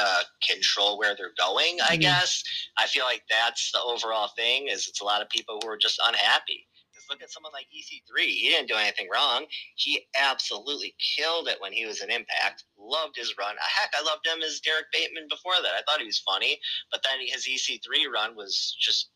control 0.49 0.99
where 0.99 1.15
they're 1.15 1.35
going 1.39 1.77
i 1.87 1.97
guess 1.97 2.43
i 2.79 2.87
feel 2.87 3.05
like 3.05 3.23
that's 3.29 3.71
the 3.73 3.81
overall 3.83 4.29
thing 4.37 4.69
is 4.69 4.89
it's 4.89 5.03
a 5.03 5.05
lot 5.05 5.21
of 5.21 5.29
people 5.29 5.59
who 5.62 5.69
are 5.69 5.77
just 5.77 6.00
unhappy 6.07 6.67
look 7.11 7.23
at 7.23 7.31
someone 7.31 7.52
like 7.52 7.67
ec3 7.75 8.25
he 8.25 8.49
didn't 8.49 8.69
do 8.69 8.75
anything 8.75 9.09
wrong. 9.12 9.47
He 9.75 10.07
absolutely 10.19 10.95
killed 10.99 11.49
it 11.49 11.61
when 11.61 11.73
he 11.73 11.87
was 11.87 12.00
in 12.02 12.11
impact 12.11 12.64
loved 12.79 13.17
his 13.17 13.35
run. 13.38 13.57
Ah, 13.59 13.71
heck 13.81 13.93
i 13.95 14.02
loved 14.02 14.26
him 14.26 14.43
as 14.43 14.61
Derrick 14.61 14.87
Bateman 14.93 15.26
before 15.29 15.55
that. 15.62 15.73
I 15.75 15.83
thought 15.83 16.00
he 16.00 16.07
was 16.07 16.19
funny 16.19 16.59
but 16.90 17.02
then 17.02 17.21
his 17.26 17.47
ec3 17.47 18.12
run 18.12 18.37
was 18.37 18.76
just 18.79 19.11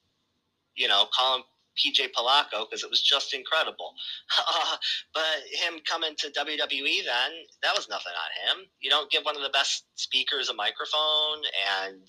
you 0.75 0.89
know 0.89 1.07
call 1.15 1.37
him 1.37 1.45
pj 1.75 2.09
Palaco 2.13 2.67
because 2.69 2.83
it 2.85 2.91
was 2.91 3.03
just 3.03 3.35
incredible. 3.35 3.95
But 5.15 5.43
him 5.53 5.81
coming 5.89 6.15
to 6.19 6.31
WWE 6.31 7.05
then, 7.05 7.31
that 7.63 7.75
was 7.77 7.89
nothing 7.89 8.13
on 8.13 8.59
him. 8.59 8.67
You 8.81 8.91
don't 8.91 9.11
give 9.11 9.25
one 9.25 9.37
of 9.37 9.43
the 9.43 9.51
best 9.51 9.85
speakers 9.95 10.49
a 10.49 10.55
microphone 10.55 11.43
and 11.83 12.09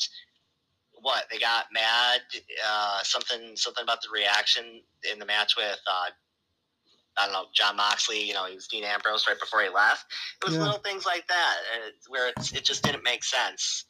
what 1.06 1.26
they 1.32 1.38
got 1.38 1.66
mad 1.72 2.20
uh, 2.68 2.98
something 3.04 3.56
something 3.56 3.84
about 3.84 4.02
the 4.02 4.08
reaction 4.12 4.82
in 5.14 5.20
the 5.20 5.26
match 5.26 5.54
with 5.56 5.80
uh, 5.88 6.10
I 7.20 7.26
don't 7.26 7.34
know 7.34 7.46
Jon 7.54 7.78
Moxley 7.78 8.24
you 8.24 8.34
know 8.34 8.46
he 8.46 8.56
was 8.56 8.68
Dean 8.68 8.84
Ambrose 8.84 9.28
right 9.28 9.40
before 9.40 9.62
he 9.62 9.70
left 9.70 10.06
it 10.42 10.46
was 10.46 10.56
Yeah. 10.56 10.64
little 10.64 10.80
things 10.80 11.06
like 11.06 11.28
that 11.28 11.56
uh, 11.76 11.90
where 12.08 12.30
it's, 12.30 12.54
it 12.54 12.66
just 12.66 12.84
didn't 12.84 13.04
make 13.04 13.24
sense 13.24 13.86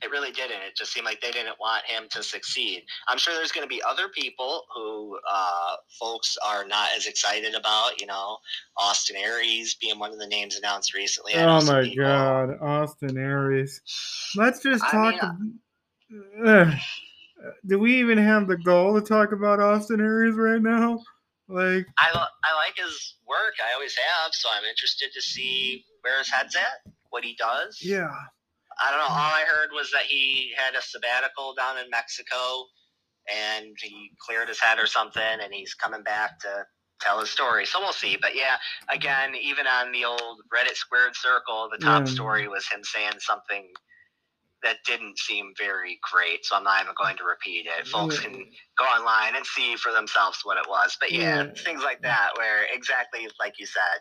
it 0.00 0.10
really 0.12 0.30
didn't 0.30 0.62
it 0.62 0.76
just 0.76 0.92
seemed 0.92 1.06
like 1.06 1.20
they 1.20 1.32
didn't 1.32 1.58
want 1.58 1.84
him 1.86 2.04
to 2.12 2.22
succeed 2.22 2.84
I'm 3.08 3.18
sure 3.18 3.34
there's 3.34 3.50
going 3.50 3.66
to 3.66 3.74
be 3.74 3.82
other 3.82 4.08
people 4.08 4.62
who 4.76 5.18
uh, 5.28 5.74
folks 5.98 6.36
are 6.46 6.64
not 6.64 6.90
as 6.96 7.06
excited 7.06 7.54
about. 7.54 8.00
You 8.00 8.06
know, 8.06 8.38
Austin 8.76 9.16
Aries 9.16 9.74
being 9.74 9.98
one 9.98 10.12
of 10.12 10.18
the 10.18 10.26
names 10.26 10.56
announced 10.56 10.94
recently. 10.94 11.32
Oh 11.34 11.64
my 11.64 11.92
god 11.94 12.58
austin 12.60 13.16
aries 13.18 13.80
let's 14.36 14.62
just 14.62 14.84
I 14.84 14.90
talk 14.92 15.22
mean, 15.22 15.58
Ugh. 16.46 16.74
do 17.66 17.78
we 17.78 17.98
even 18.00 18.18
have 18.18 18.48
the 18.48 18.56
goal 18.56 18.94
to 19.00 19.06
talk 19.06 19.32
about 19.32 19.60
austin 19.60 20.00
aries 20.00 20.36
right 20.36 20.62
now 20.62 21.00
like 21.48 21.86
I, 21.98 22.10
I 22.14 22.54
like 22.66 22.76
his 22.76 23.16
work. 23.28 23.54
I 23.62 23.74
always 23.74 23.94
have. 23.96 24.32
So 24.32 24.48
I'm 24.56 24.64
interested 24.64 25.10
to 25.14 25.20
see 25.20 25.84
where 26.02 26.18
his 26.18 26.30
head's 26.30 26.56
at, 26.56 26.92
what 27.10 27.24
he 27.24 27.36
does. 27.38 27.78
yeah 27.82 28.10
I 28.82 28.90
don't 28.90 29.00
know. 29.00 29.06
All 29.06 29.32
I 29.34 29.44
heard 29.46 29.70
was 29.72 29.90
that 29.92 30.02
he 30.04 30.52
had 30.56 30.74
a 30.74 30.82
sabbatical 30.82 31.54
down 31.56 31.78
in 31.78 31.90
Mexico 31.90 32.66
and 33.32 33.76
he 33.80 34.12
cleared 34.26 34.48
his 34.48 34.60
head 34.60 34.78
or 34.78 34.86
something 34.86 35.22
and 35.22 35.52
he's 35.52 35.74
coming 35.74 36.02
back 36.02 36.38
to 36.40 36.66
tell 37.00 37.20
his 37.20 37.30
story. 37.30 37.66
So 37.66 37.80
we'll 37.80 37.92
see. 37.92 38.16
But 38.20 38.34
yeah, 38.34 38.56
again, 38.90 39.34
even 39.40 39.66
on 39.66 39.92
the 39.92 40.04
old 40.04 40.40
Reddit 40.54 40.76
squared 40.76 41.16
circle, 41.16 41.68
the 41.70 41.78
top 41.84 42.06
Yeah. 42.06 42.12
story 42.12 42.48
was 42.48 42.68
him 42.68 42.82
saying 42.84 43.20
something 43.20 43.68
that 44.64 44.78
didn't 44.86 45.18
seem 45.18 45.52
very 45.56 46.00
great. 46.10 46.44
So 46.44 46.56
I'm 46.56 46.64
not 46.64 46.82
even 46.82 46.94
going 47.00 47.16
to 47.18 47.24
repeat 47.24 47.66
it. 47.66 47.86
Folks 47.86 48.18
can 48.18 48.32
go 48.32 48.84
online 48.84 49.36
and 49.36 49.44
see 49.46 49.76
for 49.76 49.92
themselves 49.92 50.40
what 50.42 50.56
it 50.56 50.64
was. 50.68 50.96
But 50.98 51.12
yeah, 51.12 51.46
things 51.64 51.82
like 51.84 52.02
that 52.02 52.30
where 52.36 52.64
exactly 52.74 53.28
like 53.38 53.60
you 53.60 53.66
said, 53.66 54.00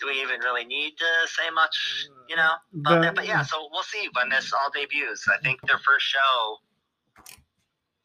do 0.00 0.06
we 0.06 0.22
even 0.22 0.40
really 0.40 0.64
need 0.64 0.92
to 0.98 1.28
say 1.28 1.50
much, 1.52 1.76
you 2.28 2.36
know? 2.36 2.52
about 2.80 2.84
But- 2.84 3.02
that. 3.02 3.14
But 3.16 3.26
yeah, 3.26 3.42
so 3.42 3.68
we'll 3.72 3.82
see 3.82 4.08
when 4.14 4.30
this 4.30 4.52
all 4.52 4.70
debuts. 4.72 5.26
I 5.28 5.38
think 5.42 5.60
their 5.66 5.78
first 5.78 6.06
show, 6.06 6.56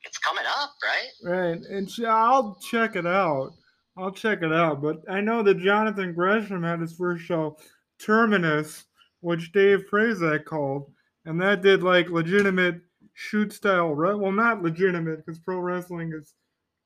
it's 0.03 0.17
coming 0.17 0.43
up, 0.59 0.71
right? 0.83 1.31
Right, 1.31 1.61
and 1.69 1.89
I'll 2.07 2.57
check 2.69 2.95
it 2.95 3.05
out. 3.05 3.51
I'll 3.97 4.11
check 4.11 4.41
it 4.41 4.51
out. 4.51 4.81
But 4.81 4.97
I 5.07 5.21
know 5.21 5.43
that 5.43 5.59
Jonathan 5.59 6.13
Gresham 6.13 6.63
had 6.63 6.79
his 6.79 6.95
first 6.97 7.23
show, 7.23 7.57
Terminus, 7.99 8.85
which 9.21 9.51
Dave 9.51 9.83
Prazak 9.91 10.45
called, 10.45 10.91
and 11.25 11.39
that 11.41 11.61
did 11.61 11.83
like 11.83 12.09
legitimate 12.09 12.81
shoot 13.13 13.53
style. 13.53 13.93
Re- 13.93 14.15
well, 14.15 14.31
not 14.31 14.61
legitimate 14.63 15.25
because 15.25 15.39
pro 15.39 15.59
wrestling 15.59 16.11
is 16.13 16.33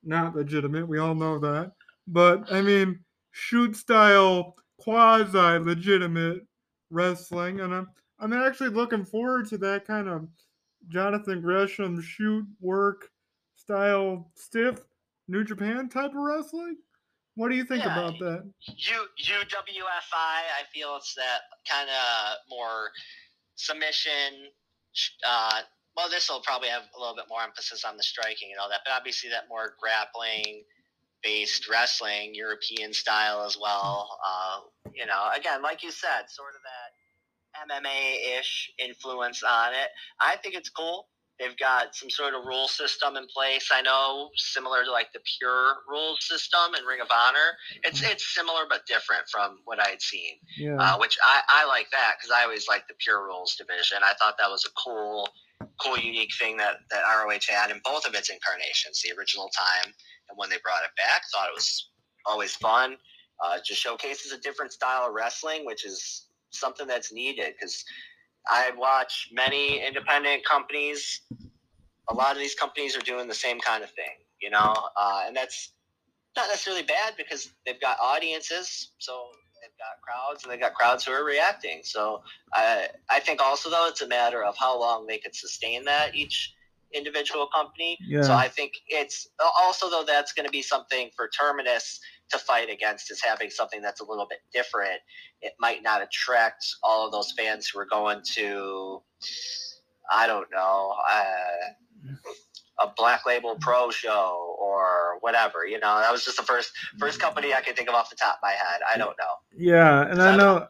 not 0.04 0.36
legitimate. 0.36 0.88
We 0.88 1.00
all 1.00 1.16
know 1.16 1.40
that. 1.40 1.72
But 2.08 2.52
I 2.52 2.62
mean, 2.62 3.00
shoot 3.32 3.76
style, 3.76 4.56
quasi 4.80 5.60
legitimate 5.60 6.46
wrestling, 6.90 7.60
and 7.62 7.74
I'm 7.74 7.90
I'm 8.20 8.34
actually 8.34 8.70
looking 8.70 9.06
forward 9.06 9.48
to 9.50 9.58
that 9.60 9.86
kind 9.86 10.08
of 10.08 10.28
Jonathan 10.90 11.42
Gresham 11.42 12.02
shoot 12.02 12.46
work 12.60 13.10
style 13.56 14.32
stiff 14.36 14.80
New 15.28 15.44
Japan 15.44 15.90
type 15.90 16.12
of 16.12 16.16
wrestling. 16.18 16.78
What 17.36 17.50
do 17.50 17.56
you 17.56 17.66
think 17.66 17.84
Yeah. 17.84 17.94
about 17.94 18.18
that? 18.20 18.50
U 18.66 19.08
UWFI, 19.20 20.14
I 20.14 20.64
feel 20.74 20.96
it's 20.96 21.14
that 21.16 21.42
kind 21.70 21.90
of 21.90 22.38
more 22.50 22.90
submission. 23.58 24.54
Uh, 25.28 25.62
well, 25.96 26.10
this 26.10 26.30
will 26.30 26.42
probably 26.42 26.70
have 26.70 26.84
a 26.96 27.00
little 27.00 27.16
bit 27.16 27.26
more 27.30 27.42
emphasis 27.44 27.84
on 27.84 27.98
the 27.98 28.04
striking 28.04 28.50
and 28.52 28.60
all 28.60 28.70
that, 28.70 28.82
but 28.86 28.94
obviously 28.94 29.30
that 29.32 29.50
more 29.50 29.74
grappling 29.82 30.64
based 31.24 31.68
wrestling, 31.70 32.34
European 32.34 32.94
style 32.94 33.44
as 33.44 33.58
well. 33.60 34.08
Uh, 34.26 34.60
you 34.94 35.06
know, 35.06 35.30
again, 35.36 35.62
like 35.62 35.84
you 35.84 35.92
said, 35.92 36.30
sort 36.30 36.54
of 36.56 36.62
that 36.64 36.94
MMA 37.76 38.40
ish 38.40 38.72
influence 38.78 39.44
on 39.44 39.74
it. 39.74 39.90
I 40.22 40.36
think 40.38 40.56
it's 40.56 40.70
cool. 40.70 41.08
They've 41.40 41.58
got 41.58 41.96
some 41.96 42.10
sort 42.10 42.34
of 42.34 42.46
rule 42.46 42.68
system 42.68 43.16
in 43.16 43.28
place. 43.28 43.70
I 43.72 43.82
know, 43.82 44.30
similar 44.38 44.84
to 44.84 44.92
like 44.92 45.14
the 45.14 45.20
pure 45.38 45.76
rules 45.88 46.18
system 46.22 46.74
in 46.78 46.84
Ring 46.86 47.00
of 47.02 47.08
Honor. 47.12 47.54
It's 47.84 48.02
it's 48.02 48.34
similar 48.34 48.64
but 48.68 48.86
different 48.88 49.24
from 49.32 49.60
what 49.66 49.80
I 49.80 49.90
had 49.90 50.02
seen, 50.02 50.40
Yeah. 50.58 50.78
uh, 50.80 50.98
which 50.98 51.18
I, 51.24 51.42
I 51.50 51.66
like 51.68 51.92
that 51.92 52.16
because 52.18 52.32
I 52.32 52.44
always 52.44 52.68
liked 52.68 52.88
the 52.88 52.96
pure 53.00 53.24
rules 53.24 53.56
division. 53.56 54.00
I 54.04 54.14
thought 54.20 54.36
that 54.40 54.50
was 54.50 54.66
a 54.66 54.72
cool, 54.82 55.30
cool, 55.80 55.98
unique 56.00 56.34
thing 56.40 56.58
that 56.58 56.78
that 56.90 57.04
ROH 57.04 57.46
had 57.48 57.70
in 57.70 57.82
both 57.86 58.08
of 58.08 58.16
its 58.16 58.30
incarnations, 58.30 59.02
the 59.04 59.14
original 59.18 59.50
time 59.50 59.94
and 60.30 60.38
when 60.38 60.50
they 60.50 60.58
brought 60.64 60.84
it 60.84 60.92
back. 60.98 61.22
Thought 61.32 61.50
it 61.50 61.56
was 61.56 61.90
always 62.26 62.56
fun. 62.56 62.98
Uh, 63.44 63.60
just 63.64 63.80
showcases 63.80 64.32
a 64.32 64.40
different 64.40 64.72
style 64.74 65.08
of 65.08 65.14
wrestling, 65.14 65.66
which 65.68 65.86
is 65.86 66.30
something 66.50 66.88
that's 66.88 67.14
needed 67.14 67.54
because 67.54 67.84
I 68.50 68.72
watch 68.78 69.30
many 69.32 69.86
independent 69.86 70.46
companies. 70.46 71.22
A 72.10 72.14
lot 72.14 72.32
of 72.32 72.38
these 72.38 72.56
companies 72.56 72.96
are 72.96 73.02
doing 73.02 73.28
the 73.28 73.34
same 73.34 73.60
kind 73.60 73.84
of 73.84 73.90
thing, 73.92 74.16
you 74.42 74.50
know, 74.50 74.74
uh, 75.00 75.24
and 75.26 75.36
that's 75.36 75.74
not 76.36 76.48
necessarily 76.50 76.84
bad 76.84 77.16
because 77.18 77.52
they've 77.66 77.82
got 77.82 77.98
audiences, 78.02 78.92
so 79.00 79.28
they've 79.62 79.78
got 79.78 80.02
crowds, 80.02 80.44
and 80.44 80.52
they've 80.52 80.60
got 80.60 80.74
crowds 80.74 81.06
who 81.06 81.12
are 81.12 81.26
reacting. 81.26 81.82
So 81.84 82.22
I 82.54 82.88
I 83.10 83.20
think 83.20 83.42
also 83.42 83.70
though 83.70 83.88
it's 83.88 84.02
a 84.02 84.08
matter 84.08 84.44
of 84.44 84.56
how 84.58 84.80
long 84.80 85.08
they 85.08 85.18
could 85.18 85.36
sustain 85.36 85.84
that 85.86 86.16
each 86.16 86.54
individual 86.94 87.48
company. 87.54 87.98
Yeah. 88.02 88.22
So 88.22 88.34
I 88.34 88.48
think 88.48 88.74
it's 88.88 89.28
also 89.40 89.90
though 89.90 90.06
that's 90.08 90.32
going 90.34 90.46
to 90.46 90.52
be 90.52 90.62
something 90.62 91.10
for 91.16 91.28
Terminus 91.28 92.00
to 92.30 92.38
fight 92.38 92.70
against 92.70 93.12
is 93.12 93.22
having 93.22 93.50
something 93.50 93.82
that's 93.82 94.02
a 94.02 94.06
little 94.06 94.28
bit 94.30 94.40
different. 94.54 95.00
It 95.42 95.54
might 95.60 95.84
not 95.84 96.02
attract 96.02 96.66
all 96.84 97.06
of 97.06 97.12
those 97.12 97.32
fans 97.38 97.68
who 97.68 97.80
are 97.80 97.86
going 97.86 98.22
to, 98.36 99.02
I 100.12 100.28
don't 100.28 100.48
know, 100.52 100.96
uh, 101.10 102.14
a 102.80 102.92
Black 102.96 103.26
Label 103.26 103.58
Pro 103.60 103.90
show 103.90 104.56
or 104.60 105.18
whatever. 105.22 105.66
You 105.66 105.80
know, 105.80 106.00
that 106.00 106.12
was 106.12 106.26
just 106.26 106.38
the 106.38 106.44
first 106.44 106.72
first 107.00 107.20
company 107.20 107.54
I 107.54 107.62
can 107.62 107.76
think 107.76 107.90
of 107.90 107.96
off 107.96 108.10
the 108.10 108.16
top 108.16 108.36
of 108.36 108.40
my 108.44 108.52
head. 108.52 108.82
I 108.92 108.98
don't 108.98 109.18
know. 109.18 109.34
Yeah, 109.56 110.02
and 110.10 110.22
I 110.22 110.34
I 110.34 110.36
know, 110.36 110.68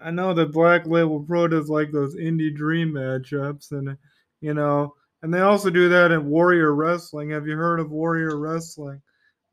I 0.00 0.10
know 0.10 0.34
that 0.34 0.52
Black 0.52 0.86
Label 0.86 1.20
Pro 1.20 1.48
does 1.48 1.68
like 1.68 1.92
those 1.92 2.16
indie 2.16 2.54
dream 2.54 2.92
matchups, 2.92 3.72
and 3.72 3.96
you 4.40 4.54
know, 4.54 4.94
and 5.22 5.32
they 5.32 5.40
also 5.40 5.70
do 5.70 5.88
that 5.90 6.10
in 6.10 6.28
Warrior 6.28 6.74
Wrestling. 6.74 7.30
Have 7.30 7.46
you 7.46 7.56
heard 7.56 7.80
of 7.80 7.90
Warrior 7.90 8.38
Wrestling? 8.38 9.00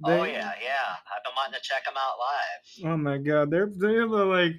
Oh 0.03 0.23
They- 0.23 0.33
yeah, 0.33 0.51
yeah. 0.61 0.95
I've 1.15 1.23
been 1.23 1.33
wanting 1.35 1.53
to 1.53 1.61
check 1.63 1.85
them 1.85 1.93
out 1.97 2.17
live. 2.19 2.93
Oh 2.93 2.97
my 2.97 3.17
god, 3.17 3.49
they're 3.51 3.69
they 3.75 3.95
have 3.95 4.11
a, 4.11 4.25
like 4.25 4.53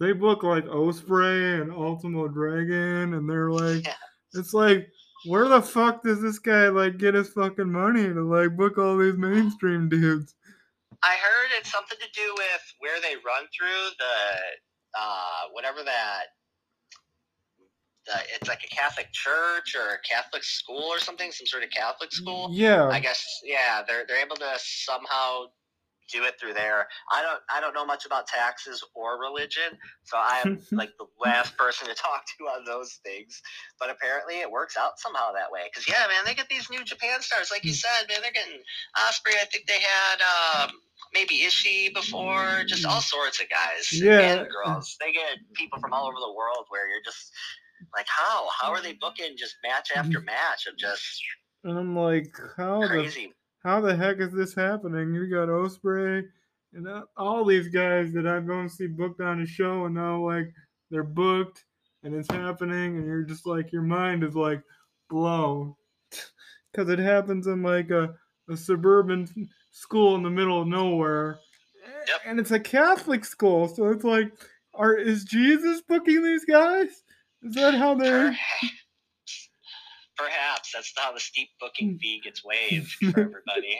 they 0.00 0.12
book 0.12 0.42
like 0.42 0.66
Osprey 0.66 1.60
and 1.60 1.72
Ultimo 1.72 2.28
Dragon, 2.28 3.14
and 3.14 3.28
they're 3.28 3.50
like, 3.50 3.84
Yeah. 3.86 3.94
it's 4.34 4.54
like, 4.54 4.88
where 5.26 5.46
the 5.48 5.60
fuck 5.60 6.02
does 6.02 6.22
this 6.22 6.38
guy 6.38 6.68
like 6.68 6.96
get 6.98 7.14
his 7.14 7.28
fucking 7.30 7.70
money 7.70 8.04
to 8.04 8.22
like 8.22 8.56
book 8.56 8.78
all 8.78 8.96
these 8.96 9.16
mainstream 9.16 9.88
dudes? 9.88 10.34
I 11.02 11.16
heard 11.16 11.48
it's 11.58 11.70
something 11.70 11.98
to 11.98 12.08
do 12.20 12.34
with 12.36 12.62
where 12.80 13.00
they 13.00 13.14
run 13.16 13.44
through 13.56 13.90
the 13.98 14.98
uh, 14.98 15.48
whatever 15.52 15.82
that. 15.84 16.24
The, 18.06 18.12
it's 18.34 18.48
like 18.48 18.64
a 18.64 18.74
Catholic 18.74 19.12
church 19.12 19.74
or 19.76 19.94
a 19.94 19.98
Catholic 20.08 20.42
school 20.42 20.84
or 20.84 20.98
something, 20.98 21.30
some 21.32 21.46
sort 21.46 21.62
of 21.62 21.70
Catholic 21.70 22.12
school. 22.12 22.48
Yeah, 22.52 22.88
I 22.88 23.00
guess 23.00 23.24
yeah, 23.44 23.82
they're 23.86 24.04
they're 24.08 24.24
able 24.24 24.36
to 24.36 24.52
somehow 24.58 25.46
do 26.12 26.24
it 26.24 26.34
through 26.40 26.54
there. 26.54 26.88
I 27.12 27.22
don't 27.22 27.40
I 27.54 27.60
don't 27.60 27.74
know 27.74 27.84
much 27.86 28.06
about 28.06 28.26
taxes 28.26 28.82
or 28.94 29.20
religion, 29.20 29.78
so 30.04 30.16
I'm 30.18 30.60
like 30.72 30.90
the 30.98 31.06
last 31.24 31.56
person 31.56 31.88
to 31.88 31.94
talk 31.94 32.24
to 32.38 32.44
on 32.44 32.64
those 32.64 32.98
things. 33.04 33.40
But 33.78 33.90
apparently 33.90 34.40
it 34.40 34.50
works 34.50 34.76
out 34.76 34.98
somehow 34.98 35.32
that 35.32 35.50
way. 35.52 35.62
Because 35.70 35.88
yeah, 35.88 36.06
man, 36.08 36.24
they 36.24 36.34
get 36.34 36.48
these 36.48 36.68
new 36.70 36.84
Japan 36.84 37.20
stars, 37.20 37.50
like 37.50 37.64
you 37.64 37.72
said, 37.72 38.08
man. 38.08 38.18
They're 38.22 38.32
getting 38.32 38.60
Osprey. 39.08 39.34
I 39.40 39.44
think 39.46 39.66
they 39.66 39.78
had 39.80 40.64
um, 40.64 40.70
maybe 41.14 41.40
Ishii 41.46 41.94
before, 41.94 42.64
just 42.66 42.84
all 42.84 43.00
sorts 43.00 43.40
of 43.40 43.46
guys 43.48 43.92
Yeah. 43.92 44.20
and 44.20 44.48
girls. 44.48 44.96
They 45.00 45.12
get 45.12 45.38
people 45.54 45.78
from 45.80 45.92
all 45.92 46.06
over 46.06 46.18
the 46.20 46.32
world 46.32 46.66
where 46.68 46.88
you're 46.88 47.02
just 47.04 47.32
like, 47.94 48.06
how 48.08 48.48
how 48.60 48.70
are 48.70 48.80
they 48.82 48.94
booking 48.94 49.36
just 49.36 49.56
match 49.62 49.90
after 49.94 50.20
match 50.20 50.66
of 50.66 50.76
just 50.76 51.22
and 51.64 51.78
I'm 51.78 51.96
like, 51.96 52.34
how 52.56 52.80
the 52.80 52.86
crazy 52.88 53.32
how 53.64 53.80
the 53.80 53.94
heck 53.94 54.18
is 54.20 54.32
this 54.32 54.54
happening? 54.54 55.12
You 55.14 55.30
got 55.30 55.50
Osprey 55.50 56.24
and 56.72 56.86
all 57.16 57.44
these 57.44 57.68
guys 57.68 58.12
that 58.12 58.26
I've 58.26 58.70
see 58.70 58.86
booked 58.86 59.20
on 59.20 59.42
a 59.42 59.46
show, 59.46 59.86
and 59.86 59.94
now 59.94 60.24
like 60.24 60.52
they're 60.90 61.02
booked 61.04 61.64
and 62.02 62.14
it's 62.14 62.30
happening, 62.30 62.96
and 62.96 63.06
you're 63.06 63.24
just 63.24 63.46
like 63.46 63.72
your 63.72 63.82
mind 63.82 64.24
is 64.24 64.34
like 64.34 64.62
blown 65.10 65.74
because 66.72 66.88
it 66.88 66.98
happens 66.98 67.46
in 67.46 67.62
like 67.62 67.90
a, 67.90 68.14
a 68.48 68.56
suburban 68.56 69.28
school 69.70 70.14
in 70.16 70.22
the 70.22 70.30
middle 70.30 70.62
of 70.62 70.68
nowhere, 70.68 71.38
Yep. 72.08 72.20
and 72.26 72.40
it's 72.40 72.50
a 72.52 72.60
Catholic 72.60 73.24
school, 73.24 73.68
so 73.68 73.88
it's 73.88 74.04
like, 74.04 74.32
are 74.74 74.94
is 74.94 75.24
Jesus 75.24 75.82
booking 75.82 76.22
these 76.22 76.44
guys? 76.46 77.02
Is 77.42 77.54
that 77.54 77.74
how 77.74 77.94
they're? 77.94 78.36
Perhaps. 80.16 80.72
That's 80.74 80.92
how 80.96 81.12
the 81.12 81.20
steep 81.20 81.48
Hmm. 81.60 81.66
booking 81.66 81.98
fee 81.98 82.20
gets 82.22 82.44
waived 82.44 82.90
for 82.90 83.20
everybody. 83.20 83.78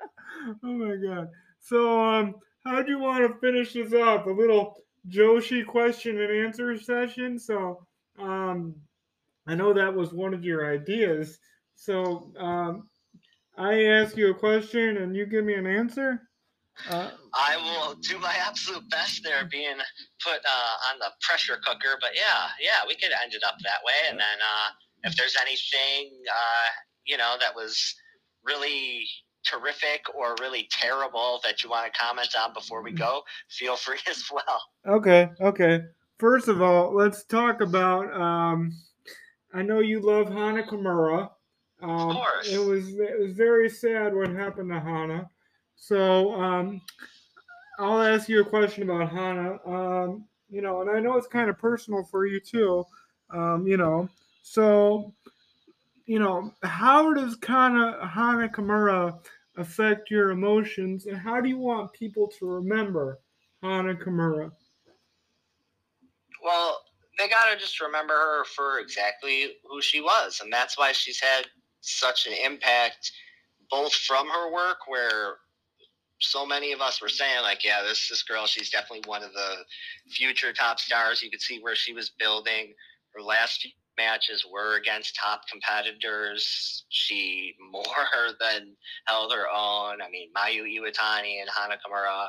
oh 0.64 0.72
my 0.72 0.96
god. 0.96 1.28
So 1.60 2.00
um 2.00 2.34
how 2.64 2.82
do 2.82 2.90
you 2.90 2.98
want 2.98 3.26
to 3.26 3.38
finish 3.40 3.72
this 3.74 3.92
up? 3.92 4.26
A 4.26 4.30
little 4.30 4.82
Joshi 5.08 5.66
question 5.66 6.20
and 6.20 6.32
answer 6.32 6.78
session. 6.78 7.38
So 7.38 7.86
um 8.18 8.74
I 9.46 9.54
know 9.54 9.72
that 9.72 9.94
was 9.94 10.12
one 10.12 10.34
of 10.34 10.44
your 10.44 10.72
ideas. 10.72 11.38
So 11.74 12.32
um 12.38 12.88
I 13.56 13.84
ask 13.86 14.16
you 14.16 14.30
a 14.30 14.34
question 14.34 14.98
and 14.98 15.14
you 15.16 15.26
give 15.26 15.44
me 15.44 15.54
an 15.54 15.66
answer. 15.66 16.27
Uh, 16.88 17.10
I 17.34 17.56
will 17.56 17.94
do 17.96 18.18
my 18.18 18.34
absolute 18.46 18.88
best 18.90 19.22
there, 19.24 19.48
being 19.50 19.76
put 20.22 20.36
uh, 20.36 20.90
on 20.92 20.98
the 20.98 21.10
pressure 21.20 21.58
cooker. 21.64 21.98
But 22.00 22.10
yeah, 22.14 22.48
yeah, 22.60 22.86
we 22.86 22.94
could 22.94 23.10
end 23.22 23.34
it 23.34 23.42
up 23.46 23.56
that 23.62 23.80
way. 23.84 24.08
And 24.10 24.18
then 24.18 24.38
uh, 24.40 24.68
if 25.04 25.16
there's 25.16 25.36
anything, 25.40 26.12
uh, 26.28 26.68
you 27.06 27.16
know, 27.16 27.36
that 27.40 27.54
was 27.54 27.94
really 28.44 29.06
terrific 29.44 30.02
or 30.14 30.34
really 30.40 30.68
terrible 30.70 31.40
that 31.44 31.62
you 31.62 31.70
want 31.70 31.92
to 31.92 31.98
comment 31.98 32.28
on 32.38 32.52
before 32.52 32.82
we 32.82 32.92
go, 32.92 33.22
feel 33.48 33.76
free 33.76 33.98
as 34.10 34.24
well. 34.32 34.96
okay, 34.96 35.30
okay. 35.40 35.82
First 36.18 36.48
of 36.48 36.60
all, 36.60 36.94
let's 36.94 37.24
talk 37.24 37.60
about 37.60 38.12
um 38.12 38.72
I 39.54 39.62
know 39.62 39.80
you 39.80 40.00
love 40.00 40.28
Hana 40.28 40.64
Kimura. 40.64 41.30
Um, 41.80 42.12
course. 42.12 42.48
It 42.48 42.58
was 42.58 42.88
it 42.88 43.18
was 43.18 43.32
very 43.32 43.68
sad 43.68 44.14
what 44.14 44.30
happened 44.30 44.70
to 44.70 44.80
Hana. 44.80 45.30
So 45.78 46.34
um, 46.34 46.80
I'll 47.78 48.02
ask 48.02 48.28
you 48.28 48.40
a 48.40 48.44
question 48.44 48.82
about 48.82 49.10
Hana. 49.10 49.58
Um, 49.66 50.24
you 50.50 50.60
know, 50.60 50.80
and 50.80 50.90
I 50.90 51.00
know 51.00 51.16
it's 51.16 51.26
kind 51.26 51.48
of 51.48 51.58
personal 51.58 52.02
for 52.04 52.26
you 52.26 52.40
too. 52.40 52.84
Um, 53.30 53.66
you 53.66 53.76
know, 53.76 54.08
so 54.42 55.12
you 56.06 56.18
know, 56.18 56.52
how 56.62 57.12
does 57.12 57.36
Kana 57.36 58.06
Hana 58.06 58.48
Kimura 58.48 59.18
affect 59.56 60.10
your 60.10 60.30
emotions, 60.30 61.06
and 61.06 61.16
how 61.16 61.40
do 61.40 61.48
you 61.48 61.58
want 61.58 61.92
people 61.92 62.28
to 62.38 62.46
remember 62.46 63.18
Hana 63.62 63.94
Kimura? 63.94 64.50
Well, 66.42 66.80
they 67.18 67.28
got 67.28 67.52
to 67.52 67.58
just 67.58 67.80
remember 67.80 68.14
her 68.14 68.44
for 68.44 68.78
exactly 68.78 69.56
who 69.68 69.82
she 69.82 70.00
was. 70.00 70.40
And 70.42 70.52
that's 70.52 70.78
why 70.78 70.92
she's 70.92 71.20
had 71.20 71.46
such 71.80 72.26
an 72.26 72.32
impact, 72.32 73.12
both 73.70 73.92
from 73.92 74.28
her 74.28 74.52
work, 74.52 74.78
where 74.86 75.34
so 76.20 76.44
many 76.44 76.72
of 76.72 76.80
us 76.80 77.00
were 77.00 77.08
saying, 77.08 77.42
like, 77.42 77.64
yeah, 77.64 77.82
this, 77.82 78.08
this 78.08 78.22
girl, 78.22 78.46
she's 78.46 78.70
definitely 78.70 79.08
one 79.08 79.22
of 79.22 79.32
the 79.32 79.56
future 80.08 80.52
top 80.52 80.80
stars. 80.80 81.22
You 81.22 81.30
could 81.30 81.40
see 81.40 81.60
where 81.60 81.76
she 81.76 81.92
was 81.92 82.10
building. 82.18 82.74
Her 83.14 83.22
last 83.22 83.62
few 83.62 83.70
matches 83.96 84.44
were 84.50 84.76
against 84.76 85.16
top 85.16 85.42
competitors. 85.50 86.84
She 86.88 87.54
more 87.72 87.84
than 88.40 88.76
held 89.06 89.32
her 89.32 89.46
own. 89.48 90.00
I 90.02 90.08
mean, 90.10 90.30
Mayu 90.36 90.62
Iwatani 90.62 91.40
and 91.40 91.50
Hana 91.54 91.76
Kimura 91.76 92.28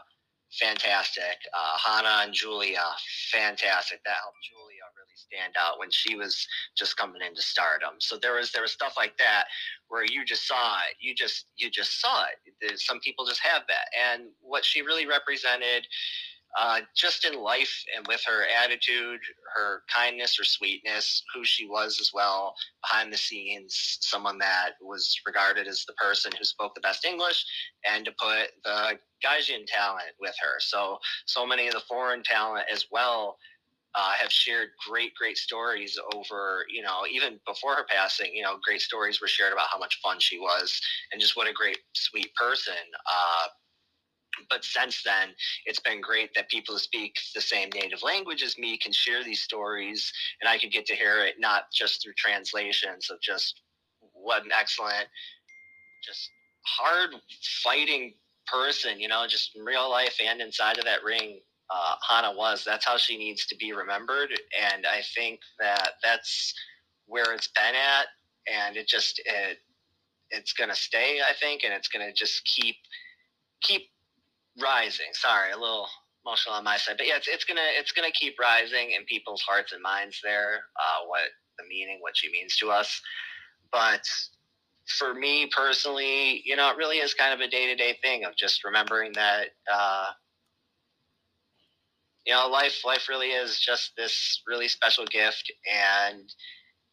fantastic. 0.51 1.38
Uh, 1.53 1.77
Hana 1.77 2.23
and 2.23 2.33
Julia, 2.33 2.83
fantastic. 3.31 4.01
That 4.05 4.17
helped 4.23 4.38
Julia 4.49 4.81
really 4.95 5.15
stand 5.15 5.53
out 5.59 5.79
when 5.79 5.91
she 5.91 6.15
was 6.15 6.47
just 6.77 6.97
coming 6.97 7.21
into 7.21 7.41
stardom. 7.41 7.95
So 7.99 8.17
there 8.17 8.35
was 8.35 8.51
there 8.51 8.62
was 8.63 8.71
stuff 8.71 8.93
like 8.97 9.17
that 9.17 9.45
where 9.89 10.05
you 10.05 10.25
just 10.25 10.47
saw 10.47 10.77
it. 10.89 10.95
You 10.99 11.13
just 11.13 11.45
you 11.57 11.69
just 11.69 12.01
saw 12.01 12.25
it. 12.25 12.79
Some 12.79 12.99
people 12.99 13.25
just 13.25 13.41
have 13.41 13.63
that, 13.67 13.88
and 14.12 14.29
what 14.41 14.65
she 14.65 14.81
really 14.81 15.05
represented. 15.05 15.85
Uh, 16.57 16.81
just 16.95 17.25
in 17.25 17.39
life 17.39 17.83
and 17.95 18.07
with 18.07 18.21
her 18.25 18.43
attitude, 18.63 19.19
her 19.55 19.83
kindness, 19.93 20.35
her 20.38 20.43
sweetness, 20.43 21.23
who 21.33 21.45
she 21.45 21.67
was 21.67 21.99
as 21.99 22.12
well 22.13 22.55
behind 22.81 23.13
the 23.13 23.17
scenes, 23.17 23.97
someone 24.01 24.38
that 24.39 24.71
was 24.81 25.15
regarded 25.25 25.67
as 25.67 25.85
the 25.85 25.93
person 25.93 26.31
who 26.38 26.43
spoke 26.43 26.73
the 26.73 26.81
best 26.81 27.05
English, 27.05 27.45
and 27.89 28.03
to 28.05 28.12
put 28.19 28.49
the 28.63 28.97
Gaijin 29.23 29.65
talent 29.67 30.12
with 30.19 30.35
her. 30.41 30.59
So 30.59 30.97
so 31.25 31.45
many 31.45 31.67
of 31.67 31.73
the 31.73 31.81
foreign 31.81 32.23
talent 32.23 32.65
as 32.71 32.85
well 32.91 33.38
uh, 33.95 34.13
have 34.13 34.31
shared 34.31 34.69
great 34.88 35.13
great 35.15 35.38
stories 35.38 35.97
over 36.13 36.65
you 36.71 36.81
know 36.81 37.03
even 37.12 37.39
before 37.45 37.75
her 37.75 37.85
passing. 37.89 38.31
You 38.33 38.43
know, 38.43 38.57
great 38.63 38.81
stories 38.81 39.21
were 39.21 39.27
shared 39.27 39.53
about 39.53 39.67
how 39.71 39.79
much 39.79 39.99
fun 40.03 40.17
she 40.19 40.39
was 40.39 40.79
and 41.12 41.21
just 41.21 41.35
what 41.35 41.47
a 41.47 41.53
great 41.53 41.79
sweet 41.93 42.33
person. 42.35 42.73
Uh, 43.12 43.47
but 44.49 44.63
since 44.63 45.03
then, 45.03 45.29
it's 45.65 45.79
been 45.79 46.01
great 46.01 46.33
that 46.35 46.49
people 46.49 46.75
who 46.75 46.79
speak 46.79 47.15
the 47.33 47.41
same 47.41 47.69
native 47.73 48.03
language 48.03 48.43
as 48.43 48.57
me 48.57 48.77
can 48.77 48.93
share 48.93 49.23
these 49.23 49.41
stories, 49.43 50.11
and 50.41 50.49
I 50.49 50.57
could 50.57 50.71
get 50.71 50.85
to 50.87 50.95
hear 50.95 51.25
it 51.25 51.35
not 51.39 51.63
just 51.73 52.01
through 52.01 52.13
translations 52.13 53.09
of 53.09 53.19
just 53.21 53.61
what 54.13 54.43
an 54.43 54.51
excellent, 54.57 55.07
just 56.03 56.29
hard 56.65 57.11
fighting 57.63 58.13
person, 58.47 58.99
you 58.99 59.07
know, 59.07 59.25
just 59.27 59.55
in 59.55 59.63
real 59.63 59.89
life 59.89 60.17
and 60.23 60.41
inside 60.41 60.77
of 60.77 60.85
that 60.85 61.03
ring, 61.03 61.39
uh, 61.69 61.95
Hana 62.07 62.35
was. 62.35 62.63
That's 62.63 62.85
how 62.85 62.97
she 62.97 63.17
needs 63.17 63.45
to 63.47 63.55
be 63.55 63.73
remembered, 63.73 64.29
and 64.61 64.85
I 64.85 65.01
think 65.15 65.39
that 65.59 65.93
that's 66.03 66.53
where 67.05 67.33
it's 67.33 67.49
been 67.49 67.75
at, 67.75 68.07
and 68.51 68.77
it 68.77 68.87
just 68.87 69.19
it 69.25 69.57
it's 70.31 70.53
gonna 70.53 70.75
stay, 70.75 71.19
I 71.27 71.33
think, 71.33 71.63
and 71.63 71.73
it's 71.73 71.87
gonna 71.87 72.13
just 72.13 72.43
keep 72.45 72.75
keep 73.61 73.89
rising. 74.61 75.07
Sorry, 75.13 75.51
a 75.51 75.57
little 75.57 75.87
emotional 76.25 76.55
on 76.55 76.63
my 76.65 76.77
side, 76.77 76.97
but 76.97 77.07
yeah, 77.07 77.17
it's 77.17 77.27
it's 77.27 77.45
gonna 77.45 77.61
it's 77.79 77.91
gonna 77.93 78.11
keep 78.11 78.35
rising 78.39 78.91
in 78.91 79.05
people's 79.05 79.41
hearts 79.43 79.73
and 79.73 79.81
minds. 79.81 80.19
There, 80.23 80.61
uh, 80.79 81.07
what 81.07 81.21
the 81.59 81.65
meaning, 81.69 81.99
what 82.01 82.17
she 82.17 82.31
means 82.31 82.57
to 82.57 82.71
us. 82.71 83.01
but 83.71 84.03
for 84.99 85.13
me 85.13 85.49
personally, 85.55 86.41
you 86.45 86.55
know, 86.55 86.69
it 86.71 86.77
really 86.77 86.97
is 86.97 87.13
kind 87.13 87.33
of 87.33 87.41
a 87.41 87.49
day 87.49 87.67
to 87.67 87.75
day 87.75 87.97
thing 88.03 88.25
of 88.25 88.35
just 88.37 88.63
remembering 88.63 89.13
that, 89.13 89.49
uh, 89.71 90.07
you 92.25 92.33
know, 92.33 92.47
life 92.47 92.85
life 92.85 93.07
really 93.09 93.29
is 93.29 93.59
just 93.59 93.93
this 93.97 94.41
really 94.47 94.67
special 94.67 95.05
gift, 95.05 95.51
and 95.71 96.33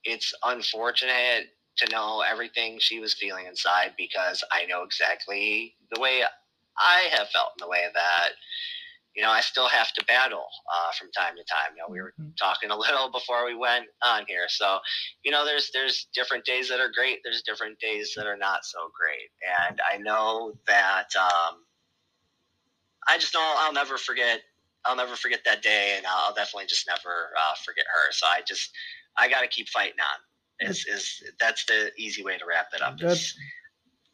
it's 0.04 0.34
unfortunate 0.44 1.46
to 1.78 1.92
know 1.92 2.22
everything 2.30 2.78
she 2.80 3.00
was 3.00 3.14
feeling 3.14 3.46
inside 3.46 3.92
because 3.98 4.44
I 4.52 4.66
know 4.66 4.82
exactly 4.82 5.76
the 5.94 6.00
way 6.00 6.22
I 6.78 7.08
have 7.16 7.28
felt 7.30 7.52
in 7.58 7.64
the 7.64 7.68
way 7.68 7.84
that 7.94 8.30
you 9.14 9.22
know 9.22 9.30
I 9.30 9.40
still 9.40 9.68
have 9.68 9.92
to 9.94 10.04
battle 10.04 10.46
uh, 10.72 10.92
from 10.98 11.10
time 11.12 11.36
to 11.36 11.44
time. 11.44 11.72
You 11.76 11.82
know, 11.82 11.88
we 11.88 12.00
were 12.00 12.14
Mhm. 12.20 12.36
talking 12.36 12.70
a 12.70 12.76
little 12.76 13.10
before 13.18 13.46
we 13.46 13.54
went 13.54 13.86
on 14.04 14.24
here, 14.28 14.48
so 14.48 14.80
you 15.24 15.30
know, 15.30 15.44
there's 15.44 15.70
there's 15.72 16.08
different 16.14 16.44
days 16.44 16.68
that 16.68 16.80
are 16.80 16.90
great. 16.94 17.20
There's 17.24 17.42
different 17.42 17.78
days 17.78 18.12
that 18.16 18.26
are 18.26 18.36
not 18.36 18.64
so 18.64 18.90
great, 18.94 19.30
and 19.68 19.80
I 19.90 19.98
know 19.98 20.58
that 20.66 21.14
um, 21.16 21.64
I 23.08 23.18
just 23.18 23.34
know 23.34 23.54
I'll 23.58 23.72
never 23.72 23.96
forget. 23.98 24.42
I'll 24.84 24.96
never 24.96 25.16
forget 25.16 25.40
that 25.44 25.62
day, 25.62 25.94
and 25.96 26.06
I'll 26.06 26.34
definitely 26.34 26.66
just 26.66 26.86
never 26.86 27.30
uh, 27.38 27.54
forget 27.64 27.86
her. 27.92 28.12
So 28.12 28.26
I 28.26 28.42
just 28.46 28.70
I 29.18 29.28
got 29.28 29.40
to 29.42 29.48
keep 29.48 29.68
fighting 29.68 29.98
on. 30.00 30.68
Is 30.68 30.86
is 30.86 31.22
that's 31.38 31.64
the 31.66 31.90
easy 31.98 32.22
way 32.22 32.38
to 32.38 32.46
wrap 32.46 32.68
it 32.74 32.82
up? 32.82 32.98
That's 32.98 33.20
Is, 33.20 33.38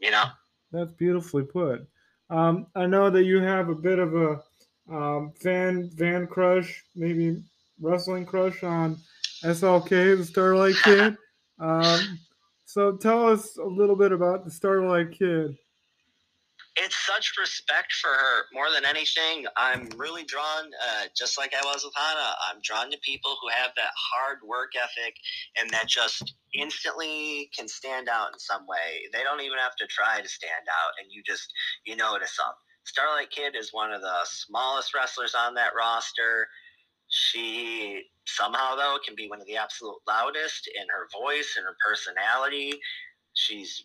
you 0.00 0.10
know. 0.10 0.24
That's 0.72 0.92
beautifully 0.92 1.44
put. 1.44 1.86
Um, 2.32 2.66
I 2.74 2.86
know 2.86 3.10
that 3.10 3.24
you 3.24 3.40
have 3.40 3.68
a 3.68 3.74
bit 3.74 3.98
of 3.98 4.14
a 4.14 4.42
um, 4.90 5.32
fan 5.42 5.90
fan 5.90 6.26
crush, 6.26 6.82
maybe 6.96 7.42
wrestling 7.78 8.24
crush 8.24 8.64
on 8.64 8.96
SLK, 9.44 10.16
the 10.16 10.24
Starlight 10.24 10.76
Kid. 10.82 11.16
Um, 11.58 12.18
so 12.64 12.96
tell 12.96 13.28
us 13.28 13.56
a 13.56 13.64
little 13.64 13.94
bit 13.94 14.10
about 14.10 14.44
the 14.44 14.50
Starlight 14.50 15.12
Kid. 15.12 15.56
It's 16.76 16.96
such 17.06 17.34
respect 17.38 17.92
for 17.92 18.08
her 18.08 18.44
more 18.54 18.70
than 18.72 18.86
anything. 18.86 19.44
I'm 19.58 19.90
really 19.96 20.24
drawn, 20.24 20.70
uh, 20.88 21.04
just 21.14 21.36
like 21.36 21.52
I 21.54 21.60
was 21.66 21.84
with 21.84 21.92
Hana, 21.94 22.34
I'm 22.48 22.60
drawn 22.62 22.90
to 22.90 22.98
people 23.04 23.36
who 23.42 23.48
have 23.48 23.72
that 23.76 23.92
hard 23.94 24.38
work 24.46 24.72
ethic 24.76 25.14
and 25.58 25.68
that 25.70 25.86
just 25.88 26.34
instantly 26.54 27.50
can 27.56 27.68
stand 27.68 28.08
out 28.08 28.28
in 28.32 28.38
some 28.38 28.66
way. 28.66 29.02
They 29.12 29.22
don't 29.22 29.42
even 29.42 29.58
have 29.58 29.76
to 29.76 29.86
try 29.86 30.20
to 30.20 30.28
stand 30.28 30.66
out, 30.70 30.92
and 31.00 31.12
you 31.12 31.22
just 31.26 31.52
you 31.84 31.94
notice 31.94 32.36
them. 32.38 32.54
Starlight 32.84 33.30
Kid 33.30 33.54
is 33.54 33.72
one 33.72 33.92
of 33.92 34.00
the 34.00 34.20
smallest 34.24 34.94
wrestlers 34.94 35.34
on 35.34 35.54
that 35.54 35.72
roster. 35.76 36.48
She 37.08 38.02
somehow 38.26 38.76
though 38.76 38.98
can 39.04 39.14
be 39.14 39.28
one 39.28 39.40
of 39.40 39.46
the 39.46 39.56
absolute 39.56 39.96
loudest 40.08 40.68
in 40.74 40.84
her 40.88 41.08
voice 41.20 41.54
and 41.58 41.66
her 41.66 41.76
personality. 41.86 42.72
She's 43.34 43.84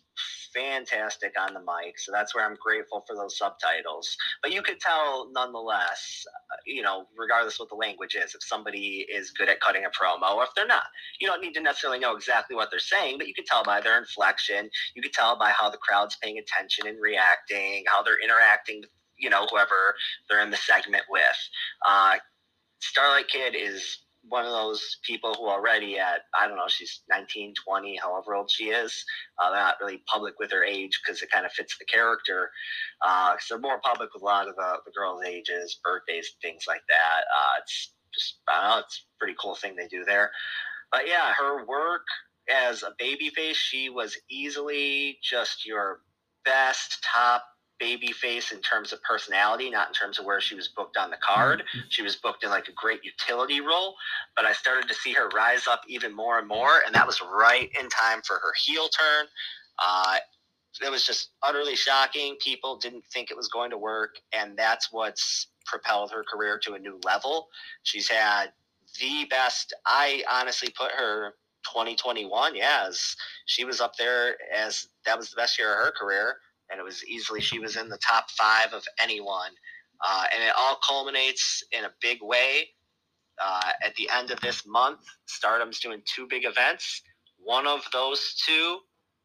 fantastic 0.58 1.32
on 1.38 1.54
the 1.54 1.60
mic, 1.60 1.98
so 1.98 2.12
that's 2.12 2.34
where 2.34 2.44
I'm 2.44 2.56
grateful 2.60 3.04
for 3.06 3.14
those 3.14 3.38
subtitles. 3.38 4.16
But 4.42 4.52
you 4.52 4.62
could 4.62 4.80
tell 4.80 5.30
nonetheless, 5.32 6.24
uh, 6.52 6.56
you 6.66 6.82
know, 6.82 7.06
regardless 7.16 7.58
what 7.58 7.68
the 7.68 7.76
language 7.76 8.14
is, 8.14 8.34
if 8.34 8.42
somebody 8.42 9.06
is 9.12 9.30
good 9.30 9.48
at 9.48 9.60
cutting 9.60 9.84
a 9.84 9.90
promo 9.90 10.34
or 10.36 10.44
if 10.44 10.50
they're 10.56 10.66
not. 10.66 10.84
You 11.20 11.28
don't 11.28 11.40
need 11.40 11.54
to 11.54 11.60
necessarily 11.60 11.98
know 11.98 12.16
exactly 12.16 12.56
what 12.56 12.70
they're 12.70 12.80
saying, 12.80 13.18
but 13.18 13.28
you 13.28 13.34
could 13.34 13.46
tell 13.46 13.64
by 13.64 13.80
their 13.80 13.98
inflection. 13.98 14.68
You 14.94 15.02
could 15.02 15.12
tell 15.12 15.38
by 15.38 15.50
how 15.50 15.70
the 15.70 15.78
crowd's 15.78 16.16
paying 16.22 16.38
attention 16.38 16.86
and 16.86 16.98
reacting, 17.00 17.84
how 17.86 18.02
they're 18.02 18.22
interacting 18.22 18.80
with, 18.80 18.90
you 19.18 19.30
know, 19.30 19.46
whoever 19.50 19.94
they're 20.28 20.42
in 20.42 20.50
the 20.50 20.56
segment 20.56 21.04
with. 21.10 21.22
Uh, 21.86 22.16
Starlight 22.80 23.28
Kid 23.28 23.54
is 23.56 23.98
one 24.28 24.44
of 24.44 24.52
those 24.52 24.98
people 25.04 25.34
who 25.34 25.48
already 25.48 25.98
at 25.98 26.22
I 26.38 26.46
don't 26.46 26.56
know 26.56 26.68
she's 26.68 27.02
19 27.10 27.54
20 27.64 27.96
however 27.96 28.34
old 28.34 28.50
she 28.50 28.64
is 28.64 29.04
uh, 29.42 29.50
they're 29.50 29.60
not 29.60 29.76
really 29.80 30.02
public 30.06 30.34
with 30.38 30.52
her 30.52 30.64
age 30.64 31.00
because 31.04 31.22
it 31.22 31.30
kind 31.30 31.46
of 31.46 31.52
fits 31.52 31.76
the 31.78 31.84
character 31.86 32.50
uh, 33.06 33.34
so 33.40 33.54
they're 33.54 33.60
more 33.60 33.80
public 33.84 34.12
with 34.14 34.22
a 34.22 34.26
lot 34.26 34.48
of 34.48 34.56
the, 34.56 34.76
the 34.86 34.92
girls 34.96 35.22
ages 35.26 35.80
birthdays 35.84 36.34
things 36.42 36.64
like 36.68 36.82
that 36.88 37.20
uh, 37.36 37.60
it's 37.60 37.92
just 38.14 38.38
I 38.48 38.60
don't 38.60 38.70
know 38.70 38.78
it's 38.78 39.04
a 39.04 39.18
pretty 39.18 39.36
cool 39.40 39.54
thing 39.54 39.76
they 39.76 39.88
do 39.88 40.04
there. 40.04 40.30
But 40.90 41.06
yeah 41.06 41.32
her 41.36 41.64
work 41.66 42.06
as 42.50 42.82
a 42.82 42.94
baby 42.98 43.30
face 43.30 43.56
she 43.56 43.90
was 43.90 44.16
easily 44.30 45.18
just 45.22 45.66
your 45.66 46.00
best 46.44 47.04
top 47.04 47.44
baby 47.78 48.12
face 48.12 48.52
in 48.52 48.60
terms 48.60 48.92
of 48.92 49.02
personality 49.02 49.70
not 49.70 49.88
in 49.88 49.94
terms 49.94 50.18
of 50.18 50.24
where 50.24 50.40
she 50.40 50.54
was 50.54 50.68
booked 50.68 50.96
on 50.96 51.10
the 51.10 51.16
card. 51.18 51.62
She 51.88 52.02
was 52.02 52.16
booked 52.16 52.44
in 52.44 52.50
like 52.50 52.68
a 52.68 52.72
great 52.72 53.00
utility 53.04 53.60
role 53.60 53.94
but 54.36 54.44
i 54.44 54.52
started 54.52 54.88
to 54.88 54.94
see 54.94 55.12
her 55.12 55.28
rise 55.30 55.66
up 55.66 55.82
even 55.88 56.14
more 56.14 56.38
and 56.38 56.48
more 56.48 56.80
and 56.86 56.94
that 56.94 57.06
was 57.06 57.20
right 57.22 57.70
in 57.80 57.88
time 57.88 58.20
for 58.26 58.34
her 58.34 58.52
heel 58.64 58.88
turn. 58.88 59.26
Uh, 59.78 60.16
it 60.84 60.90
was 60.90 61.04
just 61.04 61.30
utterly 61.42 61.74
shocking. 61.74 62.36
People 62.40 62.76
didn't 62.76 63.04
think 63.12 63.30
it 63.30 63.36
was 63.36 63.48
going 63.48 63.70
to 63.70 63.78
work 63.78 64.16
and 64.32 64.56
that's 64.56 64.92
what's 64.92 65.48
propelled 65.66 66.10
her 66.12 66.24
career 66.24 66.58
to 66.64 66.74
a 66.74 66.78
new 66.78 66.98
level. 67.04 67.48
She's 67.82 68.08
had 68.08 68.52
the 69.00 69.26
best 69.30 69.74
i 69.86 70.22
honestly 70.30 70.68
put 70.76 70.90
her 70.92 71.34
2021 71.64 72.56
yeah 72.56 72.86
as 72.88 73.16
she 73.46 73.64
was 73.64 73.80
up 73.80 73.94
there 73.96 74.36
as 74.54 74.88
that 75.04 75.18
was 75.18 75.30
the 75.30 75.36
best 75.36 75.58
year 75.58 75.72
of 75.72 75.84
her 75.84 75.92
career 75.92 76.36
and 76.70 76.80
it 76.80 76.84
was 76.84 77.04
easily 77.04 77.40
she 77.40 77.58
was 77.58 77.76
in 77.76 77.88
the 77.88 77.98
top 77.98 78.30
five 78.30 78.72
of 78.72 78.84
anyone 79.02 79.50
uh, 80.06 80.24
and 80.32 80.42
it 80.42 80.54
all 80.56 80.78
culminates 80.86 81.62
in 81.72 81.84
a 81.84 81.90
big 82.00 82.18
way. 82.22 82.68
Uh, 83.42 83.70
at 83.84 83.94
the 83.96 84.08
end 84.10 84.30
of 84.30 84.40
this 84.40 84.64
month, 84.66 85.00
Stardom's 85.26 85.78
doing 85.78 86.02
two 86.04 86.26
big 86.28 86.44
events. 86.44 87.02
One 87.38 87.66
of 87.66 87.84
those 87.92 88.34
two 88.46 88.78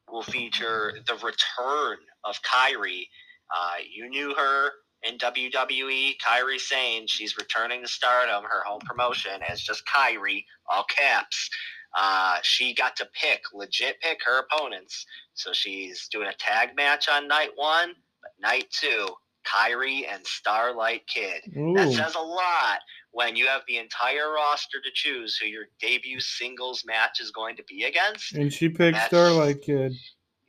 will 0.08 0.22
feature 0.22 0.94
the 1.08 1.16
return 1.16 1.98
of 2.24 2.40
Kairi. 2.44 3.08
Uh, 3.56 3.82
you 3.92 4.10
knew 4.10 4.34
her 4.36 4.70
in 5.04 5.18
WWE, 5.18 6.14
Kairi 6.26 6.60
Sane. 6.60 7.08
She's 7.08 7.38
returning 7.38 7.82
to 7.82 7.88
Stardom, 7.88 8.44
her 8.44 8.64
home 8.66 8.82
promotion, 8.86 9.42
as 9.48 9.62
just 9.62 9.84
Kairi, 9.88 10.44
all 10.70 10.86
caps. 10.96 11.50
Uh, 11.96 12.38
she 12.42 12.74
got 12.74 12.96
to 12.98 13.08
pick, 13.14 13.42
legit 13.54 14.00
pick 14.02 14.20
her 14.26 14.40
opponents. 14.40 15.06
So 15.36 15.54
she's 15.54 16.08
doing 16.10 16.28
a 16.28 16.34
tag 16.34 16.76
match 16.76 17.08
on 17.10 17.28
night 17.28 17.52
one, 17.56 17.94
but 18.22 18.32
night 18.42 18.66
two, 18.72 19.08
Kairi 19.46 20.04
and 20.12 20.26
Starlight 20.26 21.06
Kid. 21.08 21.42
That 21.76 21.92
says 21.92 22.16
a 22.16 22.20
lot 22.20 22.80
when 23.12 23.36
you 23.36 23.46
have 23.48 23.62
the 23.68 23.78
entire 23.78 24.32
roster 24.34 24.80
to 24.82 24.90
choose 24.94 25.38
who 25.38 25.48
your 25.48 25.66
debut 25.80 26.20
singles 26.20 26.84
match 26.86 27.20
is 27.20 27.30
going 27.32 27.56
to 27.58 27.64
be 27.64 27.84
against. 27.84 28.34
And 28.34 28.52
she 28.52 28.70
picked 28.70 28.98
Starlight 29.08 29.62
Kid. 29.62 29.94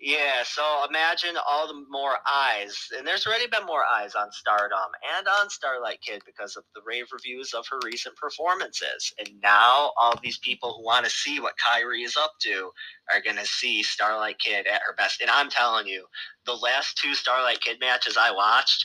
Yeah, 0.05 0.43
so 0.45 0.63
imagine 0.87 1.39
all 1.49 1.67
the 1.67 1.83
more 1.89 2.19
eyes, 2.31 2.77
and 2.95 3.07
there's 3.07 3.27
already 3.27 3.47
been 3.47 3.65
more 3.65 3.85
eyes 3.87 4.15
on 4.15 4.31
Stardom 4.33 4.93
and 5.17 5.27
on 5.41 5.49
Starlight 5.49 6.03
Kid 6.03 6.21
because 6.27 6.59
of 6.59 6.65
the 6.75 6.83
rave 6.85 7.07
reviews 7.11 7.55
of 7.55 7.67
her 7.71 7.79
recent 7.83 8.15
performances. 8.17 9.15
And 9.19 9.31
now 9.43 9.93
all 9.97 10.13
these 10.23 10.37
people 10.37 10.75
who 10.75 10.85
want 10.85 11.07
to 11.07 11.11
see 11.11 11.41
what 11.41 11.55
Kairi 11.57 12.05
is 12.05 12.19
up 12.19 12.33
to 12.41 12.71
are 13.15 13.23
going 13.23 13.39
to 13.39 13.47
see 13.47 13.83
Starlight 13.83 14.39
Kid 14.39 14.67
at 14.67 14.83
her 14.87 14.95
best. 14.95 15.23
And 15.23 15.31
I'm 15.31 15.49
telling 15.49 15.87
you, 15.87 16.05
the 16.45 16.53
last 16.53 16.99
two 16.99 17.15
Starlight 17.15 17.63
Kid 17.63 17.81
matches 17.81 18.19
I 18.21 18.31
watched, 18.31 18.85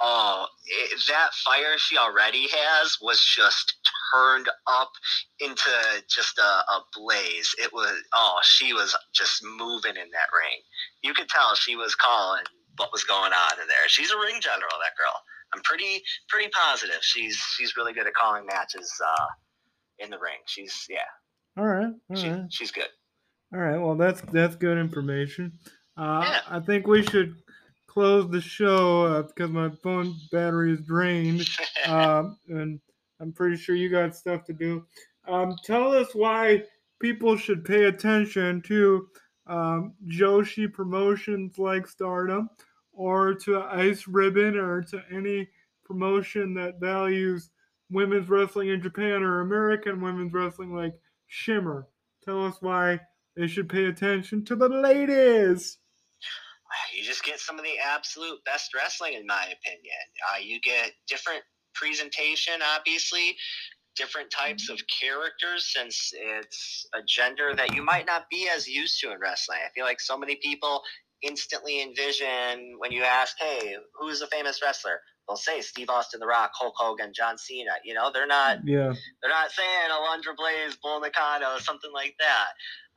oh, 0.00 0.46
it, 0.66 1.00
that 1.08 1.30
fire 1.44 1.76
she 1.78 1.96
already 1.98 2.46
has 2.50 2.96
was 3.00 3.20
just 3.24 3.74
turned 4.12 4.48
up 4.66 4.90
into 5.40 5.70
just 6.08 6.38
a, 6.38 6.42
a 6.42 6.82
blaze. 6.94 7.54
It 7.58 7.72
was 7.72 7.92
oh, 8.14 8.38
she 8.42 8.72
was 8.72 8.96
just 9.14 9.42
moving 9.44 9.96
in 9.96 10.10
that 10.10 10.30
ring. 10.32 10.60
You 11.02 11.14
could 11.14 11.28
tell 11.28 11.54
she 11.54 11.76
was 11.76 11.94
calling 11.94 12.44
what 12.76 12.92
was 12.92 13.04
going 13.04 13.32
on 13.32 13.60
in 13.60 13.68
there. 13.68 13.88
She's 13.88 14.10
a 14.10 14.18
ring 14.18 14.40
general, 14.40 14.72
that 14.82 14.96
girl. 14.98 15.14
I'm 15.54 15.62
pretty 15.62 16.02
pretty 16.28 16.50
positive 16.50 16.98
she's 17.00 17.36
she's 17.56 17.76
really 17.76 17.92
good 17.92 18.06
at 18.06 18.14
calling 18.14 18.44
matches 18.46 18.92
uh, 19.04 19.26
in 20.00 20.10
the 20.10 20.18
ring. 20.18 20.38
She's 20.46 20.86
yeah, 20.88 20.98
All 21.56 21.66
right. 21.66 21.92
All 22.10 22.16
she, 22.16 22.30
right. 22.30 22.52
she's 22.52 22.70
good. 22.72 22.88
All 23.54 23.60
right. 23.60 23.78
Well, 23.78 23.94
that's 23.94 24.20
that's 24.32 24.56
good 24.56 24.78
information. 24.78 25.52
Uh, 25.96 26.22
Yeah. 26.26 26.40
I 26.48 26.58
think 26.60 26.88
we 26.88 27.04
should 27.04 27.36
close 27.94 28.28
the 28.28 28.40
show 28.40 29.04
uh, 29.04 29.22
because 29.22 29.50
my 29.50 29.70
phone 29.82 30.14
battery 30.32 30.72
is 30.72 30.80
drained, 30.80 31.48
um, 31.86 32.36
and 32.48 32.80
I'm 33.20 33.32
pretty 33.32 33.56
sure 33.56 33.76
you 33.76 33.88
got 33.88 34.16
stuff 34.16 34.44
to 34.46 34.52
do. 34.52 34.84
Um, 35.26 35.56
tell 35.64 35.92
us 35.92 36.14
why 36.14 36.64
people 37.00 37.36
should 37.36 37.64
pay 37.64 37.84
attention 37.84 38.60
to 38.62 39.08
um, 39.46 39.94
Joshi 40.08 40.70
promotions 40.70 41.56
like 41.58 41.86
Stardom, 41.86 42.50
or 42.92 43.34
to 43.34 43.62
Ice 43.62 44.08
Ribbon, 44.08 44.56
or 44.58 44.82
to 44.82 45.00
any 45.12 45.48
promotion 45.84 46.52
that 46.54 46.80
values 46.80 47.50
women's 47.90 48.28
wrestling 48.28 48.70
in 48.70 48.82
Japan 48.82 49.22
or 49.22 49.40
American 49.40 50.00
women's 50.00 50.32
wrestling 50.32 50.74
like 50.74 50.94
Shimmer. 51.28 51.86
Tell 52.24 52.44
us 52.44 52.56
why 52.60 53.00
they 53.36 53.46
should 53.46 53.68
pay 53.68 53.84
attention 53.84 54.44
to 54.46 54.56
the 54.56 54.68
ladies. 54.68 55.78
You 56.96 57.02
just 57.04 57.24
get 57.24 57.40
some 57.40 57.58
of 57.58 57.64
the 57.64 57.78
absolute 57.84 58.44
best 58.44 58.74
wrestling, 58.74 59.14
in 59.14 59.26
my 59.26 59.42
opinion. 59.44 60.04
Uh, 60.30 60.38
you 60.42 60.60
get 60.60 60.92
different 61.08 61.42
presentation, 61.74 62.54
obviously. 62.76 63.36
different 63.96 64.30
types 64.30 64.68
of 64.70 64.80
characters 64.88 65.72
since 65.72 66.12
it's 66.14 66.86
a 66.94 67.00
gender 67.06 67.54
that 67.56 67.74
you 67.74 67.82
might 67.84 68.06
not 68.06 68.24
be 68.30 68.48
as 68.54 68.66
used 68.66 69.00
to 69.00 69.12
in 69.12 69.18
wrestling. 69.20 69.58
I 69.64 69.70
feel 69.74 69.84
like 69.84 70.00
so 70.00 70.18
many 70.18 70.36
people 70.42 70.82
instantly 71.22 71.82
envision 71.82 72.74
when 72.78 72.92
you 72.92 73.02
ask, 73.04 73.36
"Hey, 73.38 73.76
who's 73.94 74.20
a 74.20 74.26
famous 74.28 74.60
wrestler?" 74.62 75.00
They'll 75.28 75.36
say 75.36 75.62
Steve 75.62 75.88
Austin, 75.90 76.20
The 76.20 76.26
Rock, 76.26 76.50
Hulk 76.54 76.74
Hogan, 76.76 77.12
John 77.14 77.38
Cena. 77.38 77.72
You 77.84 77.94
know, 77.94 78.10
they're 78.12 78.26
not. 78.26 78.58
Yeah. 78.66 78.92
They're 79.22 79.30
not 79.30 79.50
saying 79.52 79.90
Alundra 79.90 80.36
Blaze, 80.36 80.76
Bull 80.82 81.00
Nakano, 81.00 81.58
something 81.58 81.92
like 81.94 82.14
that. 82.18 82.48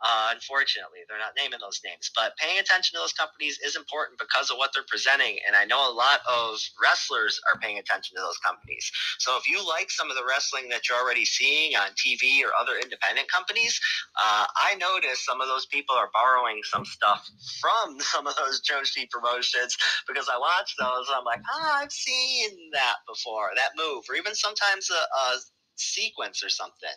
Uh, 0.03 0.29
unfortunately, 0.33 1.01
they're 1.09 1.17
not 1.17 1.33
naming 1.37 1.59
those 1.59 1.81
names. 1.83 2.11
But 2.15 2.37
paying 2.37 2.59
attention 2.59 2.97
to 2.97 3.01
those 3.01 3.13
companies 3.13 3.57
is 3.65 3.75
important 3.75 4.19
because 4.19 4.49
of 4.49 4.57
what 4.57 4.71
they're 4.73 4.87
presenting. 4.87 5.39
And 5.47 5.55
I 5.55 5.65
know 5.65 5.81
a 5.81 5.93
lot 5.93 6.21
of 6.29 6.59
wrestlers 6.81 7.39
are 7.49 7.59
paying 7.59 7.79
attention 7.79 8.15
to 8.15 8.21
those 8.21 8.37
companies. 8.45 8.91
So 9.19 9.37
if 9.37 9.47
you 9.47 9.57
like 9.65 9.89
some 9.89 10.09
of 10.09 10.15
the 10.15 10.25
wrestling 10.27 10.69
that 10.69 10.87
you're 10.87 10.97
already 11.01 11.25
seeing 11.25 11.75
on 11.75 11.89
TV 11.97 12.45
or 12.45 12.53
other 12.59 12.77
independent 12.77 13.31
companies, 13.31 13.79
uh, 14.17 14.45
I 14.55 14.75
notice 14.75 15.25
some 15.25 15.41
of 15.41 15.47
those 15.47 15.65
people 15.65 15.95
are 15.95 16.09
borrowing 16.13 16.61
some 16.63 16.85
stuff 16.85 17.27
from 17.59 17.99
some 18.13 18.27
of 18.27 18.35
those 18.37 18.61
Joshi 18.61 19.09
promotions 19.09 19.75
because 20.07 20.29
I 20.29 20.37
watch 20.37 20.75
those. 20.79 21.07
I'm 21.09 21.25
like, 21.25 21.41
ah, 21.49 21.81
I've 21.81 21.91
seen 21.91 22.69
that 22.73 22.97
before, 23.07 23.49
that 23.55 23.71
move, 23.77 24.05
or 24.09 24.15
even 24.15 24.35
sometimes 24.35 24.89
a, 24.89 24.93
a 24.93 25.39
sequence 25.79 26.43
or 26.43 26.49
something 26.49 26.89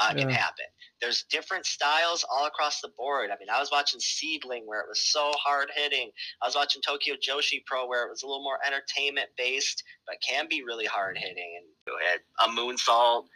uh, 0.00 0.14
can 0.14 0.28
happen. 0.28 0.64
There's 1.00 1.24
different 1.30 1.66
styles 1.66 2.24
all 2.30 2.46
across 2.46 2.80
the 2.80 2.90
board. 2.96 3.30
I 3.30 3.36
mean, 3.38 3.48
I 3.52 3.60
was 3.60 3.70
watching 3.70 4.00
Seadlinnng 4.00 4.66
where 4.66 4.80
it 4.80 4.88
was 4.88 5.00
so 5.00 5.32
hard 5.34 5.68
hitting. 5.74 6.10
I 6.42 6.46
was 6.46 6.54
watching 6.54 6.82
Tokyo 6.82 7.14
Joshi 7.14 7.64
Pro 7.66 7.86
where 7.86 8.04
it 8.06 8.10
was 8.10 8.22
a 8.22 8.26
little 8.26 8.42
more 8.42 8.58
entertainment 8.66 9.28
based, 9.36 9.82
but 10.06 10.16
can 10.26 10.46
be 10.48 10.62
really 10.62 10.86
hard 10.86 11.18
hitting. 11.18 11.60
And 11.60 11.96
had 12.10 12.20
a 12.44 12.50
moonsault, 12.50 13.26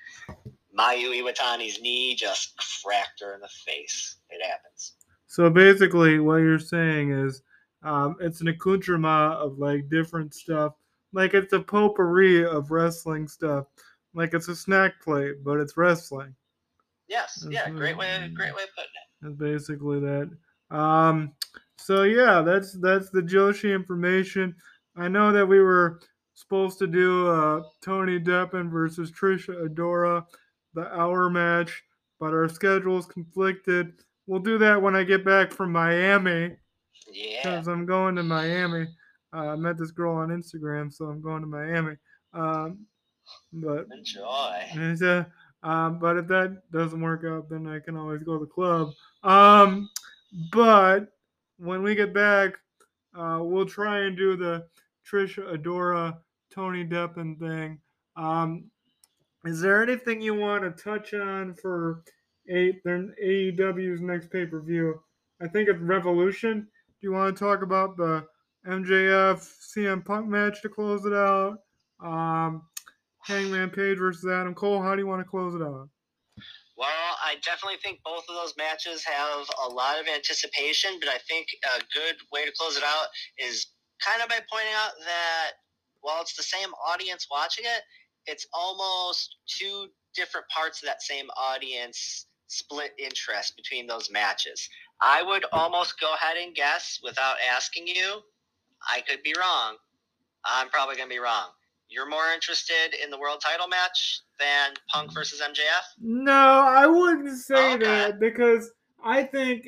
Mayu 0.78 1.22
Iwatani's 1.22 1.80
knee 1.80 2.14
just 2.14 2.54
cracked 2.82 3.20
her 3.20 3.34
in 3.34 3.40
the 3.40 3.48
face. 3.48 4.16
It 4.30 4.44
happens. 4.44 4.94
So 5.26 5.50
basically, 5.50 6.18
what 6.18 6.36
you're 6.36 6.58
saying 6.58 7.12
is, 7.12 7.42
um, 7.82 8.16
it's 8.20 8.40
an 8.40 8.48
accoutrement 8.48 9.34
of 9.34 9.58
like 9.58 9.88
different 9.88 10.34
stuff. 10.34 10.74
Like 11.12 11.34
it's 11.34 11.52
a 11.52 11.60
potpourri 11.60 12.44
of 12.44 12.70
wrestling 12.70 13.26
stuff. 13.26 13.66
Like 14.14 14.34
it's 14.34 14.48
a 14.48 14.56
snack 14.56 15.00
plate, 15.02 15.44
but 15.44 15.58
it's 15.60 15.76
wrestling. 15.76 16.34
Yes, 17.08 17.44
yeah, 17.50 17.68
great 17.70 17.96
way, 17.96 18.30
great 18.34 18.54
way 18.54 18.62
of 18.62 18.68
putting 18.76 18.90
it. 18.94 19.20
That's 19.22 19.34
basically 19.34 20.00
that. 20.00 20.30
Um, 20.76 21.32
so 21.76 22.02
yeah, 22.04 22.42
that's 22.42 22.72
that's 22.80 23.10
the 23.10 23.20
Joshi 23.22 23.74
information. 23.74 24.54
I 24.96 25.08
know 25.08 25.32
that 25.32 25.46
we 25.46 25.60
were 25.60 26.00
supposed 26.34 26.78
to 26.78 26.86
do 26.86 27.28
uh, 27.28 27.62
Tony 27.82 28.18
Deppen 28.20 28.70
versus 28.70 29.10
Trish 29.10 29.48
Adora, 29.48 30.24
the 30.74 30.86
hour 30.94 31.28
match, 31.30 31.82
but 32.18 32.32
our 32.32 32.48
schedules 32.48 33.06
conflicted. 33.06 33.92
We'll 34.26 34.40
do 34.40 34.58
that 34.58 34.80
when 34.80 34.94
I 34.94 35.02
get 35.04 35.24
back 35.24 35.52
from 35.52 35.72
Miami 35.72 36.52
Yeah. 37.12 37.42
because 37.42 37.66
I'm 37.68 37.86
going 37.86 38.14
to 38.16 38.22
Miami. 38.22 38.86
Uh, 39.34 39.48
I 39.48 39.56
met 39.56 39.78
this 39.78 39.90
girl 39.90 40.14
on 40.16 40.28
Instagram, 40.28 40.92
so 40.92 41.06
I'm 41.06 41.20
going 41.20 41.40
to 41.42 41.46
Miami. 41.48 41.96
Um, 42.32 42.86
but 43.52 43.86
Enjoy. 43.92 44.96
uh, 45.02 45.24
um, 45.62 45.98
but 45.98 46.16
if 46.16 46.26
that 46.28 46.62
doesn't 46.72 47.00
work 47.00 47.24
out, 47.24 47.48
then 47.48 47.66
I 47.66 47.80
can 47.80 47.96
always 47.96 48.22
go 48.22 48.38
to 48.38 48.44
the 48.44 48.50
club. 48.50 48.92
Um, 49.22 49.90
but 50.52 51.08
when 51.58 51.82
we 51.82 51.94
get 51.94 52.14
back, 52.14 52.54
uh, 53.14 53.40
we'll 53.42 53.66
try 53.66 54.00
and 54.00 54.16
do 54.16 54.36
the 54.36 54.66
Trish 55.10 55.36
Adora 55.36 56.16
Tony 56.52 56.84
Deppen 56.84 57.38
thing. 57.38 57.78
Um, 58.16 58.70
is 59.44 59.60
there 59.60 59.82
anything 59.82 60.20
you 60.20 60.34
want 60.34 60.62
to 60.62 60.82
touch 60.82 61.14
on 61.14 61.54
for 61.54 62.02
eight 62.48 62.82
AEW's 62.84 64.00
next 64.00 64.30
pay 64.30 64.46
per 64.46 64.60
view? 64.60 65.00
I 65.42 65.48
think 65.48 65.68
it's 65.68 65.80
Revolution. 65.80 66.60
Do 66.60 67.06
you 67.06 67.12
want 67.12 67.34
to 67.34 67.44
talk 67.44 67.62
about 67.62 67.96
the 67.96 68.26
MJF 68.66 69.38
CM 69.74 70.04
Punk 70.04 70.28
match 70.28 70.60
to 70.62 70.68
close 70.68 71.06
it 71.06 71.14
out? 71.14 71.58
Um, 72.00 72.62
Hangman 73.24 73.70
Page 73.70 73.98
versus 73.98 74.30
Adam 74.30 74.54
Cole. 74.54 74.82
How 74.82 74.94
do 74.94 75.00
you 75.00 75.06
want 75.06 75.20
to 75.20 75.28
close 75.28 75.54
it 75.54 75.62
out? 75.62 75.88
Well, 76.76 77.16
I 77.22 77.34
definitely 77.44 77.78
think 77.82 78.00
both 78.04 78.24
of 78.28 78.34
those 78.34 78.54
matches 78.56 79.04
have 79.04 79.46
a 79.66 79.68
lot 79.68 80.00
of 80.00 80.06
anticipation, 80.08 80.92
but 80.98 81.10
I 81.10 81.18
think 81.28 81.46
a 81.76 81.80
good 81.92 82.16
way 82.32 82.46
to 82.46 82.52
close 82.58 82.76
it 82.76 82.82
out 82.82 83.08
is 83.38 83.66
kind 84.02 84.22
of 84.22 84.30
by 84.30 84.40
pointing 84.50 84.72
out 84.74 84.92
that 85.04 85.50
while 86.00 86.22
it's 86.22 86.34
the 86.34 86.42
same 86.42 86.70
audience 86.88 87.26
watching 87.30 87.64
it, 87.66 87.82
it's 88.26 88.46
almost 88.54 89.36
two 89.46 89.88
different 90.14 90.46
parts 90.48 90.82
of 90.82 90.86
that 90.86 91.02
same 91.02 91.26
audience 91.36 92.26
split 92.46 92.92
interest 92.98 93.56
between 93.56 93.86
those 93.86 94.10
matches. 94.10 94.66
I 95.02 95.22
would 95.22 95.44
almost 95.52 96.00
go 96.00 96.14
ahead 96.14 96.36
and 96.42 96.54
guess 96.54 96.98
without 97.02 97.36
asking 97.54 97.86
you. 97.86 98.20
I 98.90 99.02
could 99.02 99.22
be 99.22 99.34
wrong. 99.38 99.76
I'm 100.44 100.68
probably 100.70 100.96
going 100.96 101.08
to 101.08 101.14
be 101.14 101.20
wrong. 101.20 101.50
You're 101.90 102.08
more 102.08 102.28
interested 102.32 102.94
in 103.02 103.10
the 103.10 103.18
world 103.18 103.40
title 103.44 103.66
match 103.68 104.20
than 104.38 104.74
Punk 104.88 105.10
mm. 105.10 105.14
versus 105.14 105.40
MJF? 105.40 105.82
No, 106.00 106.32
I 106.68 106.86
wouldn't 106.86 107.36
say 107.38 107.74
Okay. 107.74 107.84
that 107.84 108.20
because 108.20 108.70
I 109.04 109.24
think 109.24 109.66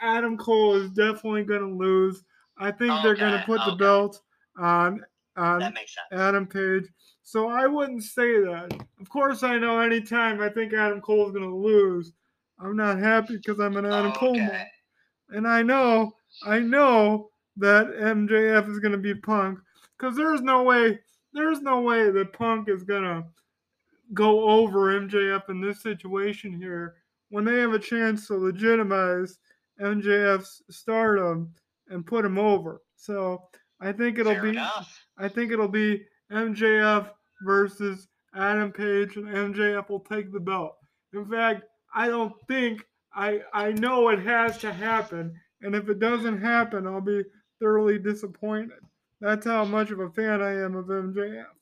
Adam 0.00 0.36
Cole 0.38 0.74
is 0.76 0.90
definitely 0.90 1.44
going 1.44 1.60
to 1.60 1.84
lose. 1.84 2.22
I 2.58 2.70
think 2.70 2.92
they're 3.02 3.14
going 3.16 3.32
to 3.32 3.38
Okay, 3.38 3.46
put 3.46 3.58
the 3.58 3.72
okay. 3.72 3.78
belt 3.78 4.20
on 4.58 5.04
on 5.36 5.60
That 5.60 5.74
makes 5.74 5.94
sense. 5.94 6.20
Adam 6.20 6.46
Page. 6.46 6.84
So 7.22 7.48
I 7.48 7.66
wouldn't 7.66 8.02
say 8.02 8.40
that. 8.40 8.72
Of 9.00 9.08
course, 9.08 9.42
I 9.42 9.58
know 9.58 9.78
anytime 9.80 10.40
I 10.40 10.48
think 10.48 10.72
Adam 10.72 11.00
Cole 11.00 11.26
is 11.26 11.32
going 11.32 11.48
to 11.48 11.54
lose, 11.54 12.12
I'm 12.58 12.76
not 12.76 12.98
happy 12.98 13.36
because 13.36 13.60
I'm 13.60 13.76
an 13.76 13.84
Adam 13.86 14.12
Cole. 14.12 14.34
Man. 14.34 14.66
And 15.30 15.46
I 15.46 15.62
know, 15.62 16.12
I 16.46 16.58
know 16.58 17.30
that 17.58 17.86
MJF 17.88 18.68
is 18.70 18.78
going 18.80 18.92
to 18.92 18.98
be 18.98 19.14
Punk 19.14 19.58
because 19.98 20.16
there's 20.16 20.40
no 20.40 20.62
way, 20.62 20.98
there's 21.38 21.60
no 21.60 21.80
way 21.80 22.10
that 22.10 22.32
Punk 22.32 22.68
is 22.68 22.82
going 22.82 23.04
to 23.04 23.24
go 24.14 24.48
over 24.48 25.00
MJF 25.00 25.48
in 25.48 25.60
this 25.60 25.82
situation 25.82 26.56
here 26.56 26.96
when 27.30 27.44
they 27.44 27.56
have 27.56 27.72
a 27.72 27.78
chance 27.78 28.26
to 28.26 28.36
legitimize 28.36 29.38
MJF's 29.80 30.62
stardom 30.70 31.52
and 31.88 32.06
put 32.06 32.24
him 32.24 32.38
over. 32.38 32.82
So 32.96 33.42
I 33.80 33.92
think 33.92 34.18
it'll 34.18 34.32
Fair 34.32 34.42
be, 34.42 34.48
enough. 34.50 35.06
I 35.18 35.28
think 35.28 35.52
it'll 35.52 35.68
be 35.68 36.02
MJF 36.32 37.10
versus 37.42 38.08
Adam 38.34 38.72
Page, 38.72 39.16
and 39.16 39.28
MJF 39.28 39.88
will 39.88 40.00
take 40.00 40.32
the 40.32 40.40
belt. 40.40 40.76
In 41.12 41.24
fact, 41.26 41.64
I 41.94 42.08
don't 42.08 42.34
think 42.46 42.84
I 43.14 43.40
I 43.52 43.72
know 43.72 44.08
it 44.08 44.18
has 44.20 44.58
to 44.58 44.72
happen, 44.72 45.34
and 45.62 45.74
if 45.74 45.88
it 45.88 45.98
doesn't 45.98 46.40
happen, 46.40 46.86
I'll 46.86 47.00
be 47.00 47.22
thoroughly 47.60 47.98
disappointed. 47.98 48.78
That's 49.20 49.46
how 49.46 49.64
much 49.64 49.90
of 49.90 49.98
a 49.98 50.10
fan 50.10 50.42
I 50.42 50.62
am 50.62 50.76
of 50.76 50.86
MJF. 50.86 51.58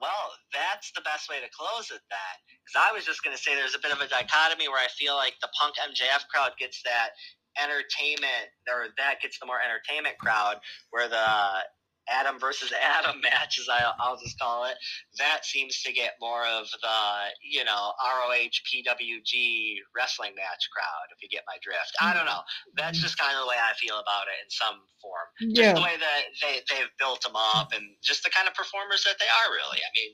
Well, 0.00 0.30
that's 0.52 0.92
the 0.94 1.02
best 1.02 1.30
way 1.30 1.40
to 1.40 1.50
close 1.50 1.90
it 1.90 2.02
then. 2.10 2.36
Because 2.62 2.76
I 2.90 2.92
was 2.92 3.04
just 3.04 3.22
going 3.24 3.36
to 3.36 3.42
say 3.42 3.54
there's 3.54 3.74
a 3.74 3.82
bit 3.82 3.92
of 3.92 4.00
a 4.00 4.08
dichotomy 4.08 4.68
where 4.68 4.82
I 4.82 4.88
feel 4.88 5.14
like 5.14 5.34
the 5.40 5.48
Punk 5.58 5.74
MJF 5.80 6.28
crowd 6.28 6.52
gets 6.58 6.82
that 6.84 7.10
entertainment, 7.58 8.50
or 8.68 8.90
that 8.98 9.22
gets 9.22 9.38
the 9.38 9.46
more 9.46 9.58
entertainment 9.62 10.18
crowd, 10.18 10.58
where 10.90 11.08
the 11.08 11.64
Adam 12.08 12.38
versus 12.38 12.72
Adam 12.72 13.20
match, 13.22 13.58
as 13.58 13.68
I, 13.68 13.92
I'll 13.98 14.18
just 14.18 14.38
call 14.38 14.64
it, 14.64 14.76
that 15.18 15.44
seems 15.44 15.82
to 15.82 15.92
get 15.92 16.14
more 16.20 16.44
of 16.44 16.66
the, 16.70 16.98
you 17.42 17.64
know, 17.64 17.92
ROH 18.00 18.54
PWG 18.66 19.76
wrestling 19.96 20.34
match 20.36 20.68
crowd, 20.72 21.08
if 21.14 21.22
you 21.22 21.28
get 21.28 21.44
my 21.46 21.56
drift. 21.62 21.94
I 22.00 22.12
don't 22.12 22.24
mm. 22.24 22.34
know. 22.34 22.42
That's 22.76 23.00
just 23.00 23.18
kind 23.18 23.32
of 23.36 23.44
the 23.44 23.48
way 23.48 23.56
I 23.56 23.74
feel 23.78 23.98
about 23.98 24.28
it 24.28 24.38
in 24.42 24.50
some 24.50 24.80
form. 25.00 25.28
Just 25.40 25.60
Yeah, 25.60 25.74
the 25.74 25.84
way 25.84 25.96
that 25.98 26.22
they, 26.40 26.60
they've 26.68 26.92
built 26.98 27.22
them 27.22 27.36
up 27.36 27.72
and 27.72 27.96
just 28.02 28.24
the 28.24 28.30
kind 28.30 28.48
of 28.48 28.54
performers 28.54 29.04
that 29.04 29.16
they 29.18 29.28
are 29.28 29.48
really. 29.52 29.80
I 29.80 29.90
mean 29.96 30.12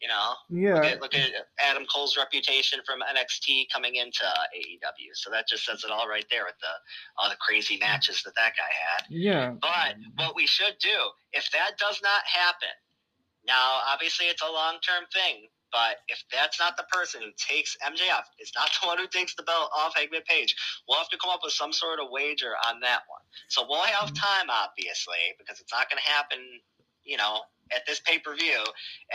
you 0.00 0.08
know? 0.08 0.34
Look 0.50 0.84
yeah, 0.84 0.90
at, 0.90 1.00
look 1.00 1.14
at 1.14 1.30
adam 1.58 1.86
cole's 1.92 2.16
reputation 2.16 2.80
from 2.86 3.00
nxt 3.00 3.66
coming 3.72 3.96
into 3.96 4.24
aew 4.24 5.12
so 5.14 5.30
that 5.30 5.48
just 5.48 5.64
says 5.64 5.84
it 5.84 5.90
all 5.90 6.08
right 6.08 6.26
there 6.30 6.44
with 6.44 6.58
the 6.60 6.74
all 7.18 7.30
the 7.30 7.36
crazy 7.36 7.76
matches 7.78 8.22
that 8.24 8.34
that 8.36 8.52
guy 8.56 8.70
had. 8.70 9.04
Yeah. 9.08 9.54
but 9.60 9.96
what 10.16 10.34
we 10.34 10.46
should 10.46 10.76
do 10.80 10.98
if 11.32 11.50
that 11.52 11.78
does 11.78 12.00
not 12.02 12.22
happen 12.24 12.74
now 13.46 13.80
obviously 13.92 14.26
it's 14.26 14.42
a 14.42 14.50
long-term 14.50 15.04
thing 15.12 15.48
but 15.72 16.00
if 16.08 16.22
that's 16.32 16.58
not 16.58 16.76
the 16.76 16.86
person 16.90 17.22
who 17.22 17.30
takes 17.36 17.76
MJF, 17.84 18.24
is 18.40 18.52
not 18.56 18.70
the 18.80 18.86
one 18.86 18.98
who 18.98 19.06
takes 19.08 19.34
the 19.34 19.42
belt 19.42 19.70
off 19.76 19.94
Hangman 19.96 20.22
Page, 20.26 20.54
we'll 20.88 20.98
have 20.98 21.08
to 21.10 21.18
come 21.18 21.30
up 21.30 21.40
with 21.42 21.52
some 21.52 21.72
sort 21.72 22.00
of 22.00 22.08
wager 22.10 22.54
on 22.68 22.80
that 22.80 23.02
one. 23.08 23.20
So 23.48 23.66
we'll 23.68 23.82
have 23.82 24.08
mm-hmm. 24.08 24.14
time, 24.14 24.46
obviously, 24.48 25.36
because 25.38 25.60
it's 25.60 25.72
not 25.72 25.90
going 25.90 26.00
to 26.02 26.08
happen, 26.08 26.38
you 27.04 27.16
know, 27.16 27.40
at 27.74 27.86
this 27.86 28.00
pay 28.00 28.18
per 28.18 28.34
view. 28.36 28.60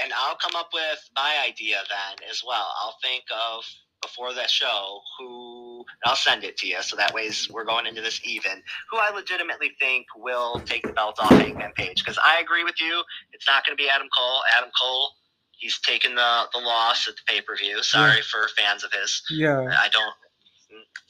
And 0.02 0.12
I'll 0.18 0.38
come 0.38 0.56
up 0.56 0.70
with 0.74 1.00
my 1.16 1.44
idea 1.48 1.78
then 1.90 2.30
as 2.30 2.42
well. 2.46 2.68
I'll 2.82 2.98
think 3.04 3.24
of 3.32 3.64
before 4.02 4.34
the 4.34 4.48
show 4.48 5.00
who 5.20 5.86
I'll 6.06 6.16
send 6.16 6.44
it 6.44 6.58
to 6.58 6.68
you 6.68 6.82
so 6.82 6.96
that 6.98 7.14
way 7.14 7.30
we're 7.52 7.66
going 7.66 7.86
into 7.86 8.02
this 8.02 8.20
even. 8.26 8.64
Who 8.92 8.98
I 8.98 9.12
legitimately 9.14 9.72
think 9.80 10.08
will 10.16 10.62
take 10.66 10.86
the 10.88 10.94
belt 10.94 11.18
off 11.20 11.30
Hangman 11.32 11.74
Page 11.76 12.04
because 12.04 12.20
I 12.24 12.40
agree 12.42 12.64
with 12.64 12.82
you. 12.82 13.04
It's 13.34 13.48
not 13.48 13.66
going 13.66 13.78
to 13.78 13.82
be 13.82 13.90
Adam 13.90 14.08
Cole. 14.18 14.42
Adam 14.58 14.72
Cole. 14.80 15.12
he's 15.52 15.80
taken 15.82 16.16
the 16.16 16.44
the 16.54 16.60
loss 16.60 17.08
at 17.08 17.16
the 17.16 17.22
pay 17.28 17.42
per 17.42 17.56
view. 17.56 17.84
Sorry 17.84 18.22
for 18.24 18.48
fans 18.58 18.84
of 18.84 18.92
his. 18.94 19.22
Yeah. 19.30 19.62
I 19.80 19.90
don't, 19.90 20.16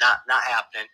not 0.02 0.20
not 0.28 0.44
happening. 0.44 0.88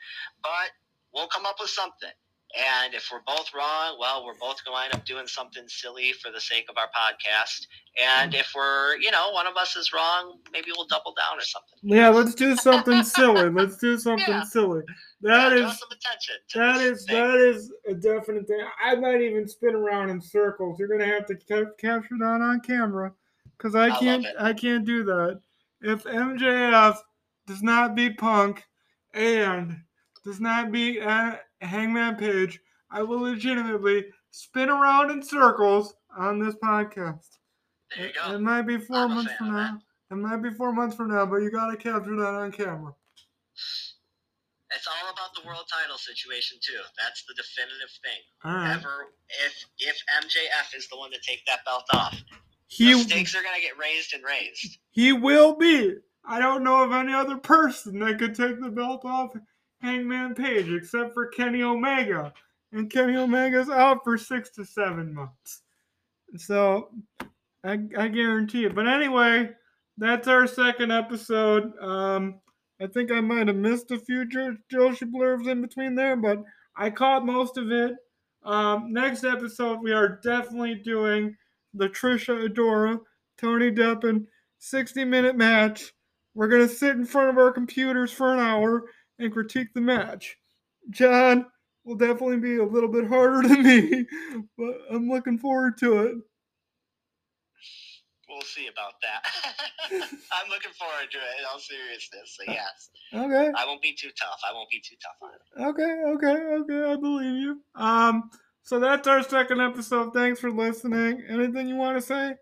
But 0.43 0.72
we'll 1.14 1.28
come 1.28 1.45
up 1.45 1.58
with 1.60 1.70
something. 1.70 2.12
And 2.58 2.93
if 2.95 3.10
we're 3.12 3.22
both 3.28 3.53
wrong, 3.53 3.97
well, 3.99 4.26
we're 4.26 4.34
both 4.34 4.64
going 4.66 4.66
to 4.66 4.72
wind 4.72 4.95
up 4.95 5.05
doing 5.05 5.28
something 5.28 5.64
silly 5.68 6.12
for 6.14 6.32
the 6.32 6.41
sake 6.41 6.66
of 6.70 6.78
our 6.78 6.88
podcast. 6.88 7.68
And 8.01 8.34
if 8.34 8.51
we're, 8.55 8.97
you 8.97 9.12
know, 9.12 9.30
one 9.32 9.45
of 9.45 9.55
us 9.58 9.76
is 9.76 9.93
wrong, 9.93 10.39
maybe 10.51 10.70
we'll 10.76 10.88
double 10.88 11.14
down 11.14 11.38
or 11.38 11.41
something. 11.41 11.78
Yeah, 11.84 12.10
let's 12.10 12.34
do 12.34 12.55
something 12.55 13.03
silly. 13.18 13.49
Let's 13.49 13.78
do 13.78 13.97
something 13.97 14.26
Yeah. 14.34 14.43
silly. 14.43 14.82
That 15.22 15.51
yeah, 15.55 15.68
is 15.70 15.80
some 15.80 15.89
attention. 15.91 16.36
To 16.49 16.60
that 16.60 16.82
is 16.82 17.05
thing. 17.05 17.16
that 17.16 17.36
is 17.38 17.72
a 17.88 17.93
definite 17.93 18.47
thing. 18.47 18.66
I 18.84 18.95
might 18.95 19.22
even 19.22 19.47
spin 19.47 19.76
around 19.76 20.10
in 20.10 20.22
circles. 20.22 20.80
You're 20.80 20.88
gonna 20.88 21.05
have 21.12 21.26
to 21.28 21.36
ca- 21.36 21.72
capture 21.80 22.18
that 22.20 22.41
on 22.41 22.60
camera, 22.62 23.12
because 23.58 23.76
I 23.76 23.88
I 23.88 23.99
can't. 23.99 24.26
I 24.39 24.53
can't 24.53 24.86
do 24.86 25.03
that. 25.05 25.39
If 25.82 26.03
MJF 26.03 26.97
does 27.47 27.64
not 27.64 27.95
beat 27.95 28.18
Punk 28.20 28.64
and 29.16 29.78
does 30.24 30.39
not 30.39 30.72
beat 30.72 31.01
uh, 31.01 31.38
Hangman 31.62 32.16
Page, 32.16 32.60
I 32.91 33.03
will 33.03 33.22
legitimately 33.22 34.05
spin 34.32 34.70
around 34.70 35.12
in 35.12 35.22
circles 35.24 35.95
on 36.18 36.39
this 36.39 36.55
podcast. 36.55 37.38
There 37.95 38.05
you 38.05 38.10
It, 38.10 38.16
go. 38.16 38.36
it 38.36 38.39
might 38.39 38.64
be 38.64 38.78
4 38.78 38.95
I'm 38.97 39.14
months 39.16 39.34
from 39.38 39.53
now. 39.53 39.80
It 40.10 40.16
might 40.16 40.38
be 40.41 40.49
four 40.51 40.72
months 40.72 40.95
from 40.95 41.10
now, 41.10 41.26
but 41.26 41.38
you 41.38 41.51
gotta 41.51 41.76
capture 41.76 42.16
that 42.16 42.34
on 42.34 42.49
camera. 42.53 42.93
It's 44.74 44.88
all 44.88 45.12
about 45.12 45.34
the 45.36 45.45
world 45.45 45.66
title 45.70 45.97
situation 45.97 46.58
too. 46.62 46.80
That's 46.97 47.24
the 47.26 47.34
definitive 47.34 47.89
thing. 48.03 48.22
Right. 48.45 48.74
Ever 48.76 49.08
if 49.45 49.66
if 49.80 49.97
MJF 50.24 50.78
is 50.78 50.88
the 50.88 50.97
one 50.97 51.12
to 51.12 51.20
take 51.28 51.45
that 51.47 51.66
belt 51.66 51.84
off, 51.93 52.12
the 52.12 52.36
He 52.68 52.93
stakes 53.03 53.36
are 53.36 53.43
gonna 53.43 53.60
get 53.60 53.78
raised 53.78 54.14
and 54.14 54.24
raised. 54.24 54.78
he 54.91 55.12
will 55.14 55.55
be. 55.55 55.95
I 56.26 56.39
don't 56.39 56.64
know 56.64 56.84
of 56.84 56.91
any 56.93 57.14
other 57.14 57.38
person 57.38 57.99
that 57.99 58.18
could 58.20 58.36
take 58.36 58.62
the 58.62 58.70
belt 58.70 59.03
off 59.05 59.34
Hangman 59.82 60.36
Page 60.36 60.70
except 60.70 61.14
for 61.14 61.28
Kenny 61.28 61.62
Omega, 61.62 62.34
and 62.72 62.90
Kenny 62.90 63.16
Omega's 63.16 63.70
out 63.70 64.04
for 64.04 64.18
six 64.18 64.50
to 64.52 64.66
seven 64.66 65.14
months. 65.14 65.62
So 66.36 66.90
I, 67.64 67.80
I 67.98 68.08
guarantee 68.08 68.66
it. 68.66 68.76
But 68.76 68.88
anyway, 68.88 69.52
that's 69.98 70.28
our 70.28 70.48
second 70.48 70.92
episode. 70.92 71.78
Um, 71.80 72.40
I 72.82 72.88
think 72.88 73.12
I 73.12 73.22
might 73.22 73.48
have 73.48 73.56
missed 73.56 73.92
a 73.92 74.00
few 74.00 74.26
Jo- 74.26 74.58
Joshi 74.72 75.12
blurbs 75.12 75.48
in 75.48 75.62
between 75.62 75.96
there, 75.96 76.16
but 76.16 76.44
I 76.76 76.90
caught 76.90 77.26
most 77.26 77.58
of 77.58 77.72
it. 77.72 77.96
Um, 78.44 78.94
next 78.94 79.24
episode, 79.24 79.82
we 79.82 79.92
are 79.92 80.20
definitely 80.24 80.76
doing 80.76 81.36
the 81.74 81.90
Trish 81.90 82.28
Adora, 82.28 83.00
Tony 83.38 83.72
Deppen 83.72 84.26
60 84.60 85.04
minute 85.04 85.36
match. 85.36 85.94
We're 86.34 86.48
going 86.48 86.68
to 86.68 86.74
sit 86.74 86.96
in 86.96 87.06
front 87.06 87.30
of 87.30 87.38
our 87.38 87.52
computers 87.52 88.12
for 88.12 88.34
an 88.34 88.40
hour 88.40 88.84
and 89.20 89.32
critique 89.32 89.70
the 89.74 89.82
match. 89.82 90.38
John 90.89 91.45
will 91.84 91.95
definitely 91.95 92.38
be 92.38 92.57
a 92.57 92.65
little 92.65 92.89
bit 92.89 93.07
harder 93.07 93.47
than 93.47 93.63
me, 93.63 94.05
but 94.57 94.76
I'm 94.91 95.07
looking 95.09 95.38
forward 95.38 95.78
to 95.80 95.99
it. 96.03 96.15
We'll 98.30 98.41
see 98.41 98.68
about 98.68 98.93
that. 99.01 99.26
I'm 100.34 100.49
looking 100.49 100.72
forward 100.78 101.09
to 101.11 101.18
it 101.18 101.39
in 101.39 101.45
all 101.51 101.59
seriousness. 101.59 102.38
So 102.38 102.51
yes, 102.51 102.89
Okay. 103.13 103.51
I 103.55 103.65
won't 103.65 103.82
be 103.82 103.93
too 103.97 104.09
tough. 104.20 104.39
I 104.47 104.53
won't 104.53 104.70
be 104.70 104.82
too 104.82 104.95
tough 105.01 105.15
on 105.22 105.30
it. 105.34 105.70
Okay, 105.70 106.28
okay, 106.28 106.43
okay. 106.61 106.91
I 106.91 106.95
believe 106.97 107.41
you. 107.41 107.61
Um, 107.76 108.30
so 108.63 108.80
that's 108.80 109.07
our 109.07 109.24
second 109.24 109.61
episode. 109.61 110.13
Thanks 110.13 110.41
for 110.41 110.51
listening. 110.51 111.24
Anything 111.30 111.70
you 111.70 111.78
want 111.78 111.97
to 111.97 112.01
say? 112.01 112.36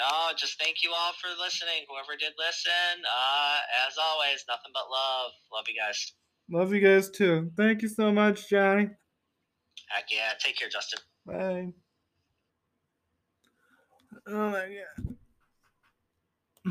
No, 0.00 0.32
just 0.34 0.58
thank 0.58 0.82
you 0.82 0.92
all 0.96 1.12
for 1.20 1.28
listening. 1.38 1.84
Whoever 1.86 2.16
did 2.18 2.32
listen, 2.38 3.04
uh, 3.04 3.58
as 3.86 3.96
always, 4.00 4.44
nothing 4.48 4.72
but 4.72 4.88
love. 4.90 5.32
Love 5.52 5.66
you 5.68 5.76
guys. 5.78 6.12
Love 6.50 6.72
you 6.72 6.80
guys 6.80 7.10
too. 7.10 7.50
Thank 7.54 7.82
you 7.82 7.88
so 7.88 8.10
much, 8.10 8.48
Johnny. 8.48 8.88
Heck 9.90 10.04
yeah. 10.10 10.32
Take 10.38 10.56
care, 10.56 10.70
Justin. 10.70 11.00
Bye. 11.26 11.72
Oh 14.26 14.50
my 14.50 14.68
god. 14.68 15.09